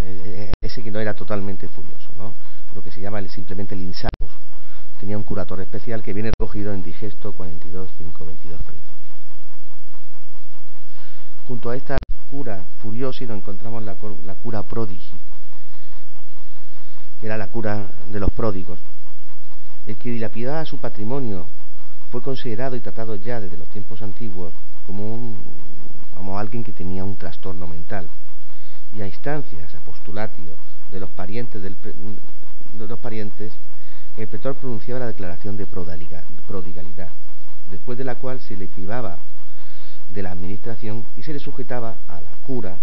Eh, 0.00 0.22
eh, 0.24 0.52
ese 0.60 0.82
que 0.82 0.90
no 0.90 1.00
era 1.00 1.14
totalmente 1.14 1.68
furioso, 1.68 2.08
¿no? 2.16 2.32
lo 2.74 2.82
que 2.82 2.90
se 2.90 3.00
llama 3.00 3.20
simplemente 3.28 3.74
el 3.74 3.82
insarus. 3.82 4.32
Tenía 5.00 5.16
un 5.16 5.24
curator 5.24 5.60
especial 5.60 6.02
que 6.02 6.12
viene 6.12 6.30
recogido 6.38 6.72
en 6.72 6.82
Digesto 6.82 7.32
42, 7.32 7.88
5, 7.98 8.24
22 8.24 8.60
Junto 11.48 11.70
a 11.70 11.76
esta 11.76 11.96
cura 12.30 12.62
furiosa 12.82 13.24
nos 13.24 13.38
encontramos 13.38 13.82
la, 13.82 13.96
la 14.26 14.34
cura 14.34 14.62
prodigi, 14.62 15.16
que 17.18 17.26
era 17.26 17.38
la 17.38 17.46
cura 17.46 17.86
de 18.12 18.20
los 18.20 18.30
pródigos. 18.32 18.78
El 19.86 19.96
que 19.96 20.10
dilapidaba 20.10 20.66
su 20.66 20.76
patrimonio 20.76 21.46
fue 22.10 22.20
considerado 22.20 22.76
y 22.76 22.80
tratado 22.80 23.16
ya 23.16 23.40
desde 23.40 23.56
los 23.56 23.66
tiempos 23.68 24.02
antiguos 24.02 24.52
como, 24.86 25.14
un, 25.14 25.38
como 26.14 26.38
alguien 26.38 26.62
que 26.62 26.72
tenía 26.74 27.02
un 27.02 27.16
trastorno 27.16 27.66
mental. 27.66 28.06
Y 28.94 29.00
a 29.00 29.06
instancias, 29.06 29.74
a 29.74 29.78
postulatio 29.78 30.52
de 30.92 31.00
los 31.00 31.08
parientes, 31.08 31.62
del, 31.62 31.74
de 32.74 32.86
los 32.86 32.98
parientes 32.98 33.54
el 34.18 34.28
pretor 34.28 34.54
pronunciaba 34.54 35.00
la 35.00 35.06
declaración 35.06 35.56
de 35.56 35.64
prodigalidad, 35.66 36.24
después 37.70 37.96
de 37.96 38.04
la 38.04 38.16
cual 38.16 38.38
se 38.40 38.54
le 38.54 38.66
privaba 38.66 39.18
de 40.14 40.22
la 40.22 40.32
administración 40.32 41.04
y 41.16 41.22
se 41.22 41.32
le 41.32 41.38
sujetaba 41.38 41.96
a 42.08 42.20
la 42.20 42.30
cura 42.42 42.76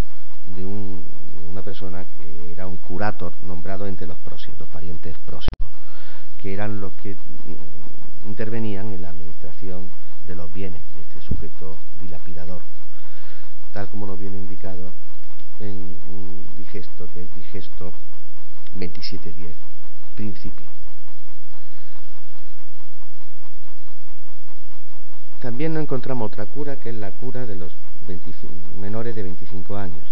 de, 0.55 0.65
una 0.65 1.61
persona 1.61 2.05
que 2.17 2.51
era 2.51 2.67
un 2.67 2.77
curator 2.77 3.33
nombrado 3.43 3.88
entre 3.88 4.07
los 4.07 4.17
próximos, 4.17 4.59
los 4.59 4.69
parientes 4.69 5.15
próximos, 5.25 5.71
que 6.41 6.53
eran 6.53 6.79
los 6.79 6.91
que 7.01 7.13
mm, 7.13 8.27
intervenían 8.27 8.93
en 8.93 9.01
la 9.01 9.09
administración 9.09 9.89
de 10.27 10.35
los 10.35 10.51
bienes 10.53 10.81
de 10.95 11.01
este 11.01 11.21
sujeto 11.21 11.77
dilapidador, 12.01 12.61
tal 13.73 13.88
como 13.89 14.05
nos 14.05 14.19
viene 14.19 14.38
indicado 14.38 14.91
en 15.59 15.97
un 16.09 16.45
digesto 16.57 17.07
que 17.13 17.23
es 17.23 17.35
digesto 17.35 17.93
27.10, 18.77 19.53
principio. 20.15 20.65
También 25.45 25.75
no 25.75 25.79
encontramos 25.79 26.31
otra 26.31 26.47
cura 26.47 26.75
que 26.77 26.89
es 26.89 26.95
la 26.95 27.12
cura 27.12 27.45
de 27.45 27.55
los 27.55 27.71
menores 28.79 29.13
de 29.13 29.21
25 29.21 29.77
años. 29.77 30.03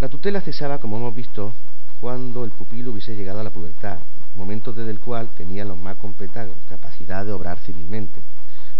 La 0.00 0.08
tutela 0.08 0.40
cesaba, 0.40 0.78
como 0.78 0.96
hemos 0.96 1.14
visto, 1.14 1.52
cuando 2.00 2.44
el 2.44 2.50
pupilo 2.50 2.90
hubiese 2.90 3.14
llegado 3.14 3.38
a 3.38 3.44
la 3.44 3.50
pubertad, 3.50 3.98
momento 4.34 4.72
desde 4.72 4.90
el 4.90 4.98
cual 4.98 5.28
tenía 5.36 5.64
los 5.64 5.78
más 5.78 5.96
completa 5.98 6.48
capacidad 6.68 7.24
de 7.24 7.30
obrar 7.30 7.60
civilmente. 7.60 8.20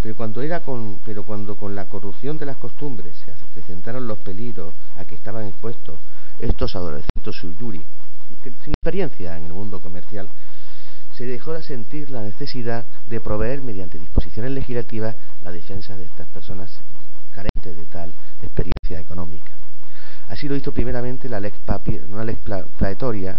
Pero 0.03 0.17
cuando, 0.17 0.43
era 0.43 0.59
con, 0.59 0.99
pero 1.05 1.23
cuando 1.23 1.55
con 1.55 1.77
la 1.77 1.85
corrupción 1.85 2.39
de 2.39 2.47
las 2.47 2.57
costumbres 2.57 3.15
se 3.25 3.31
acrecentaron 3.31 4.09
los 4.09 4.19
peligros 4.19 4.75
a 4.97 5.05
que 5.05 5.15
estaban 5.15 5.47
expuestos 5.47 6.01
estos 6.41 6.75
adolescentes 6.75 7.37
suyuri, 7.37 7.81
sin 8.43 8.73
experiencia 8.73 9.39
en 9.39 9.47
el 9.47 9.53
mundo 9.53 9.79
comercial, 9.79 10.27
se 11.17 11.27
dejó 11.27 11.53
de 11.53 11.63
sentir 11.63 12.11
la 12.11 12.23
necesidad 12.23 12.85
de 13.07 13.21
proveer 13.21 13.63
mediante 13.63 13.99
disposiciones 13.99 14.53
legislativas 14.53 15.15
la 15.43 15.53
defensa 15.53 15.97
de 15.97 16.05
estas 16.05 16.27
personas 16.29 16.71
carentes 17.35 17.77
de 17.77 17.85
tal 17.85 18.13
experiencia 18.43 19.01
económica. 19.01 19.53
Así 20.29 20.49
lo 20.49 20.57
hizo 20.57 20.73
primeramente 20.73 21.29
la 21.29 21.41
lex 21.41 21.57
una 22.11 22.25
lex 22.25 22.41
praetoria 22.79 23.37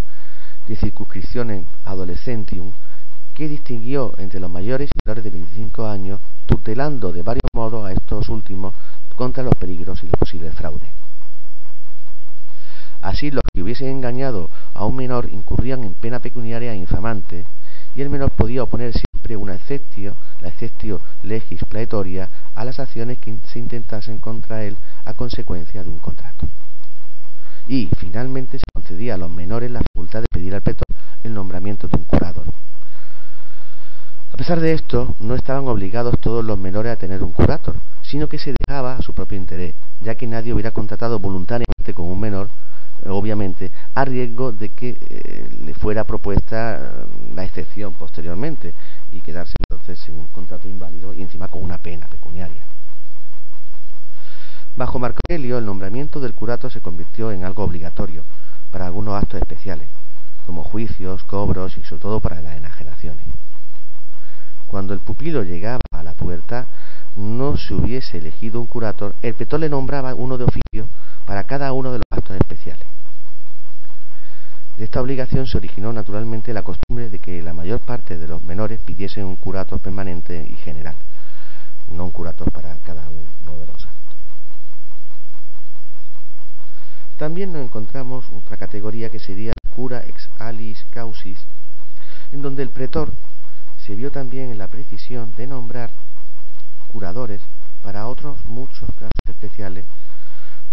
de 0.68 0.76
circunscripción 0.76 1.66
adolescentium 1.86 2.72
que 3.34 3.48
distinguió 3.48 4.14
entre 4.18 4.40
los 4.40 4.50
mayores 4.50 4.90
y 4.90 5.00
menores 5.06 5.24
de 5.24 5.32
25 5.32 5.88
años, 5.88 6.20
tutelando 6.46 7.12
de 7.12 7.24
varios 7.24 7.50
modos 7.54 7.86
a 7.86 7.94
estos 7.94 8.30
últimos 8.30 8.74
contra 9.16 9.44
los 9.44 9.56
peligros 9.56 10.04
y 10.04 10.08
los 10.08 10.20
posibles 10.20 10.54
fraudes. 10.54 10.90
Así, 13.02 13.32
los 13.32 13.44
que 13.52 13.62
hubiesen 13.62 13.90
engañado 13.90 14.50
a 14.74 14.86
un 14.86 14.96
menor 14.96 15.30
incurrían 15.30 15.84
en 15.84 15.94
pena 15.94 16.20
pecuniaria 16.20 16.76
infamante 16.76 17.46
y 17.96 18.02
el 18.02 18.10
menor 18.10 18.32
podía 18.32 18.64
oponer 18.64 18.94
siempre 18.94 19.38
una 19.38 19.56
exceptio, 19.56 20.16
la 20.42 20.50
exceptio 20.50 21.02
legis 21.24 21.62
a 22.56 22.66
las 22.66 22.80
acciones 22.80 23.20
que 23.20 23.36
se 23.52 23.60
intentasen 23.60 24.20
contra 24.20 24.64
él 24.64 24.78
a 25.06 25.14
consecuencia 25.14 25.84
de 25.84 25.90
un 25.90 26.00
contrato. 26.00 26.48
Y, 27.68 27.90
finalmente, 27.98 28.58
se 28.58 28.66
concedía 28.74 29.16
a 29.16 29.18
los 29.18 29.32
menores 29.32 29.72
la 29.72 29.82
facultad 29.82 30.22
de 30.22 30.28
pedir 30.32 30.54
al 30.54 30.62
pretor 30.62 30.86
el 31.24 31.34
nombramiento 31.34 31.88
de 31.88 31.98
un 31.98 32.04
curador. 32.04 32.46
A 34.34 34.38
pesar 34.38 34.60
de 34.60 34.74
esto, 34.74 35.16
no 35.20 35.36
estaban 35.36 35.68
obligados 35.68 36.16
todos 36.20 36.44
los 36.44 36.58
menores 36.58 36.92
a 36.92 36.98
tener 36.98 37.24
un 37.24 37.32
curator, 37.32 37.76
sino 38.02 38.28
que 38.28 38.40
se 38.40 38.54
dejaba 38.68 38.98
a 38.98 39.02
su 39.02 39.14
propio 39.14 39.38
interés, 39.38 39.76
ya 40.02 40.16
que 40.16 40.28
nadie 40.28 40.54
hubiera 40.54 40.72
contratado 40.72 41.20
voluntariamente 41.20 41.94
con 41.94 42.06
un 42.06 42.20
menor 42.20 42.50
obviamente, 43.08 43.72
a 43.96 44.06
riesgo 44.06 44.52
de 44.52 44.70
que 44.70 44.98
eh, 45.10 45.50
le 45.66 45.74
fuera 45.74 46.04
propuesta 46.04 46.76
eh, 46.76 47.06
la 47.36 47.46
excepción 47.46 47.94
posteriormente 47.94 48.74
y 49.12 49.22
quedarse 49.22 49.56
entonces 49.70 50.00
sin 50.00 50.20
un 50.20 50.28
contrato 50.28 50.68
inválido 50.68 51.14
y 51.14 51.22
encima 51.22 51.48
con 51.48 51.64
una 51.64 51.78
pena 51.78 52.08
pecuniaria. 52.08 52.64
Bajo 54.76 54.98
Marco 54.98 55.20
Aurelio, 55.30 55.58
el 55.60 55.66
nombramiento 55.66 56.20
del 56.20 56.34
curato 56.34 56.70
se 56.70 56.82
convirtió 56.82 57.32
en 57.32 57.44
algo 57.44 57.64
obligatorio 57.64 58.24
para 58.72 58.88
algunos 58.88 59.22
actos 59.22 59.40
especiales, 59.40 59.88
como 60.48 60.64
juicios, 60.64 61.24
cobros 61.24 61.78
y 61.78 61.84
sobre 61.84 62.02
todo 62.02 62.20
para 62.20 62.42
las 62.42 62.58
enajenaciones. 62.58 63.24
Cuando 64.66 64.94
el 64.94 65.00
pupilo 65.00 65.44
llegaba 65.44 65.82
a 65.92 66.02
la 66.02 66.14
puerta, 66.14 66.66
no 67.16 67.58
se 67.58 67.76
hubiese 67.76 68.18
elegido 68.18 68.60
un 68.60 68.66
curator, 68.66 69.14
el 69.22 69.36
petor 69.36 69.60
le 69.60 69.70
nombraba 69.70 70.16
uno 70.16 70.40
de 70.40 70.46
oficio 70.46 70.88
para 71.28 71.44
cada 71.44 71.72
uno 71.74 71.92
de 71.92 72.00
los 72.00 72.08
actos. 72.10 72.38
Esta 74.84 75.00
obligación 75.00 75.48
se 75.48 75.56
originó 75.56 75.94
naturalmente 75.94 76.54
la 76.54 76.62
costumbre 76.62 77.10
de 77.10 77.18
que 77.18 77.42
la 77.42 77.54
mayor 77.54 77.80
parte 77.80 78.18
de 78.18 78.28
los 78.28 78.44
menores 78.44 78.82
pidiesen 78.82 79.24
un 79.24 79.38
curator 79.38 79.80
permanente 79.80 80.46
y 80.52 80.58
general, 80.58 80.96
no 81.90 82.04
un 82.04 82.12
curator 82.12 82.52
para 82.52 82.76
cada 82.84 83.08
uno 83.08 83.60
de 83.60 83.66
los 83.66 83.86
actos. 83.86 84.18
También 87.18 87.54
nos 87.54 87.64
encontramos 87.64 88.26
otra 88.36 88.58
categoría 88.58 89.10
que 89.10 89.20
sería 89.20 89.54
cura 89.74 90.04
ex 90.06 90.30
alis 90.38 90.86
causis, 90.92 91.40
en 92.34 92.42
donde 92.42 92.62
el 92.62 92.70
pretor 92.70 93.14
se 93.86 93.96
vio 93.96 94.12
también 94.12 94.52
en 94.52 94.58
la 94.58 94.68
precisión 94.68 95.34
de 95.38 95.48
nombrar 95.48 95.92
curadores 96.90 97.40
para 97.84 98.08
otros 98.08 98.44
muchos 98.44 98.90
casos 99.00 99.30
especiales, 99.30 99.86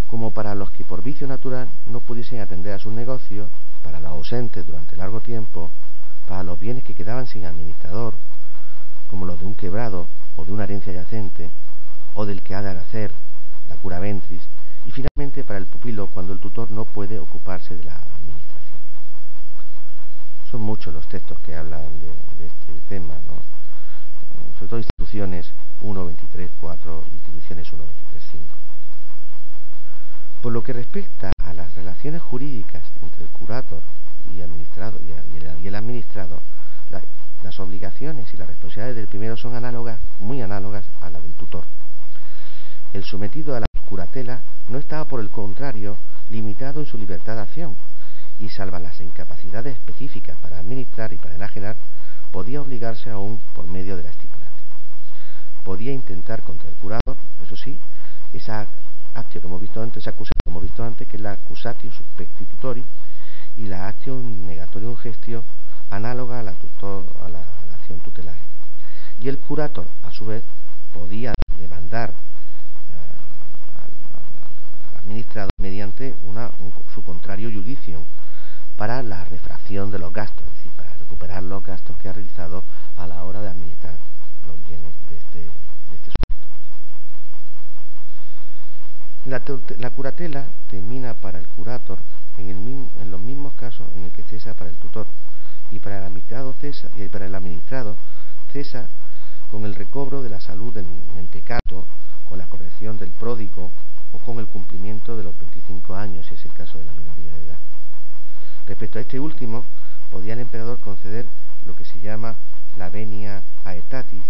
como 0.08 0.32
para 0.32 0.56
los 0.56 0.70
que 0.72 0.84
por 0.84 1.04
vicio 1.04 1.28
natural 1.28 1.68
no 1.86 2.00
pudiesen 2.00 2.40
atender 2.40 2.72
a 2.72 2.80
sus 2.80 2.92
negocios 2.92 3.48
para 3.82 4.00
los 4.00 4.10
ausentes 4.10 4.66
durante 4.66 4.96
largo 4.96 5.20
tiempo, 5.20 5.70
para 6.26 6.42
los 6.42 6.58
bienes 6.58 6.84
que 6.84 6.94
quedaban 6.94 7.26
sin 7.26 7.44
administrador, 7.44 8.14
como 9.08 9.26
los 9.26 9.40
de 9.40 9.46
un 9.46 9.54
quebrado 9.54 10.06
o 10.36 10.44
de 10.44 10.52
una 10.52 10.64
herencia 10.64 10.92
yacente, 10.92 11.50
o 12.14 12.26
del 12.26 12.42
que 12.42 12.54
ha 12.54 12.62
de 12.62 12.70
hacer, 12.70 13.12
la 13.68 13.76
cura 13.76 13.98
ventris, 13.98 14.42
y 14.84 14.92
finalmente 14.92 15.44
para 15.44 15.58
el 15.58 15.66
pupilo 15.66 16.06
cuando 16.08 16.32
el 16.32 16.40
tutor 16.40 16.70
no 16.70 16.84
puede 16.84 17.18
ocuparse 17.18 17.76
de 17.76 17.84
la 17.84 17.96
administración. 17.96 18.80
Son 20.50 20.60
muchos 20.60 20.94
los 20.94 21.06
textos 21.08 21.38
que 21.40 21.54
hablan 21.54 21.82
de, 22.00 22.10
este 22.46 22.72
tema, 22.88 23.14
¿no? 23.26 23.40
sobre 24.58 24.68
todo 24.68 24.78
instituciones 24.78 25.50
1.23.4 25.82 27.02
y 27.10 27.14
instituciones 27.14 27.68
1.23.5. 27.72 27.80
Por 30.42 30.52
lo 30.52 30.62
que 30.62 30.72
respecta 30.72 31.32
a 31.44 31.52
las 31.52 31.74
relaciones 31.74 32.22
jurídicas 32.22 32.82
entre 33.02 33.24
el 33.24 33.28
curator 33.30 33.82
y, 34.34 34.40
administrado, 34.40 34.98
y, 35.02 35.66
el, 35.66 35.74
administrado, 35.74 36.40
las 37.42 37.60
obligaciones 37.60 38.32
y 38.32 38.36
las 38.36 38.48
responsabilidades 38.48 38.96
del 38.96 39.06
primero 39.06 39.36
son 39.36 39.54
análogas, 39.54 39.98
muy 40.18 40.40
análogas 40.40 40.84
a 41.00 41.10
las 41.10 41.22
del 41.22 41.32
tutor. 41.32 41.64
El 42.92 43.04
sometido 43.04 43.54
a 43.54 43.60
la 43.60 43.66
curatela 43.86 44.40
no 44.68 44.78
estaba, 44.78 45.04
por 45.04 45.20
el 45.20 45.30
contrario, 45.30 45.96
limitado 46.30 46.80
en 46.80 46.86
su 46.86 46.96
libertad 46.96 47.36
de 47.36 47.42
acción, 47.42 47.76
y 48.38 48.48
salva 48.48 48.78
las 48.78 48.98
incapacidades 49.00 49.74
específicas 49.74 50.38
para 50.40 50.58
administrar 50.58 51.12
y 51.12 51.16
para 51.16 51.34
enajenar, 51.34 51.76
podía 52.32 52.62
obligarse 52.62 53.10
aún 53.10 53.40
por 53.52 53.66
medio 53.66 53.96
de 53.96 54.04
la 54.04 54.10
estipulación. 54.10 54.54
Podía 55.64 55.92
intentar 55.92 56.42
contra 56.42 56.68
el 56.68 56.74
curador, 56.76 57.16
eso 57.44 57.56
sí, 57.56 57.78
esa 58.32 58.66
actio 59.14 59.40
que 59.40 59.46
hemos 59.46 59.60
visto 59.60 59.82
antes, 59.82 60.02
esa 60.02 60.10
acusatio 60.10 60.40
que 60.44 60.50
hemos 60.50 60.62
visto 60.62 60.84
antes, 60.84 61.08
que 61.08 61.16
es 61.16 61.22
la 61.22 61.32
accusatio 61.32 61.90
substitutori 61.92 62.84
y 63.56 63.66
la 63.66 63.88
acción 63.88 64.46
negatorium 64.46 64.96
gestio 64.96 65.44
análoga 65.90 66.40
a 66.40 66.42
la, 66.42 66.50
a 66.52 67.28
la, 67.28 67.40
acción 67.74 68.00
tutelae. 68.00 68.38
Y 69.20 69.28
el 69.28 69.38
curator, 69.38 69.86
a 70.02 70.10
su 70.10 70.24
vez, 70.26 70.44
podía 70.92 71.34
demandar 71.56 72.10
eh, 72.10 72.14
al, 73.82 74.98
administrador 75.00 75.50
mediante 75.58 76.14
una, 76.22 76.50
su 76.94 77.02
contrario 77.02 77.50
judicio 77.52 78.04
para 78.76 79.02
la 79.02 79.24
refracción 79.24 79.90
de 79.90 79.98
los 79.98 80.12
gastos, 80.12 80.44
es 80.46 80.56
decir, 80.56 80.72
para 80.72 80.94
recuperar 80.94 81.42
los 81.42 81.62
gastos 81.64 81.96
que 81.98 82.08
ha 82.08 82.12
realizado 82.12 82.64
a 82.96 83.06
la 83.06 83.24
hora 83.24 83.40
de 83.42 83.48
administrar 83.48 83.94
los 84.46 84.56
bienes 84.66 84.94
de 85.10 85.16
este, 85.16 85.38
de 85.38 85.96
este 85.96 86.10
La, 89.78 89.90
curatela 89.90 90.46
termina 90.70 91.12
para 91.14 91.40
el 91.40 91.46
curator 91.48 91.98
en, 92.38 92.88
los 93.10 93.20
mismos 93.20 93.52
casos 93.54 93.88
en 93.96 94.04
el 94.04 94.12
que 94.12 94.22
cesa 94.22 94.54
para 94.54 94.70
el 94.70 94.76
tutor 94.76 95.08
y 95.72 95.80
para 95.80 95.98
el 95.98 96.04
administrado 96.04 96.54
cesa 96.60 96.88
y 96.96 97.08
para 97.08 97.26
el 97.26 97.34
administrado 97.34 97.96
cesa 98.52 98.86
con 99.50 99.64
el 99.64 99.74
recobro 99.74 100.22
de 100.22 100.28
la 100.28 100.40
salud 100.40 100.72
del 100.72 100.86
mentecato, 101.16 101.84
con 102.28 102.38
la 102.38 102.46
corrección 102.46 102.96
del 103.00 103.10
pródigo 103.10 103.72
o 104.12 104.18
con 104.18 104.38
el 104.38 104.46
cumplimiento 104.46 105.16
de 105.16 105.24
los 105.24 105.36
25 105.40 105.96
años, 105.96 106.26
si 106.26 106.34
es 106.34 106.44
el 106.44 106.52
caso 106.52 106.78
de 106.78 106.84
la 106.84 106.92
minoría 106.92 107.32
de 107.34 107.46
edad. 107.46 107.58
Respecto 108.68 108.98
a 108.98 109.02
este 109.02 109.18
último, 109.18 109.64
podía 110.12 110.34
el 110.34 110.40
emperador 110.40 110.78
conceder 110.78 111.26
lo 111.66 111.74
que 111.74 111.84
se 111.84 112.00
llama 112.00 112.36
la 112.78 112.88
venia 112.88 113.42
aetatis, 113.64 114.22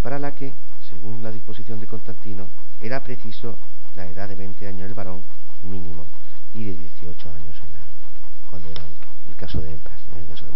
para 0.00 0.18
la 0.18 0.32
que, 0.32 0.54
según 0.88 1.22
la 1.22 1.30
disposición 1.30 1.78
de 1.78 1.86
Constantino, 1.86 2.48
era 2.80 3.00
preciso 3.00 3.58
la 3.96 4.06
edad 4.06 4.28
de 4.28 4.34
20 4.34 4.68
años 4.68 4.88
el 4.88 4.94
varón 4.94 5.22
mínimo 5.62 6.04
y 6.54 6.64
de 6.64 6.74
18 6.74 7.30
años 7.30 7.56
en 7.64 7.72
la, 7.72 7.78
cuando 8.50 8.68
era 8.68 8.82
el 9.28 9.36
caso 9.36 9.60
de 9.60 9.72
hembras, 9.72 9.98
en 10.14 10.22
el 10.22 10.28
caso 10.28 10.44
de 10.44 10.52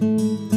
mujeres. 0.00 0.53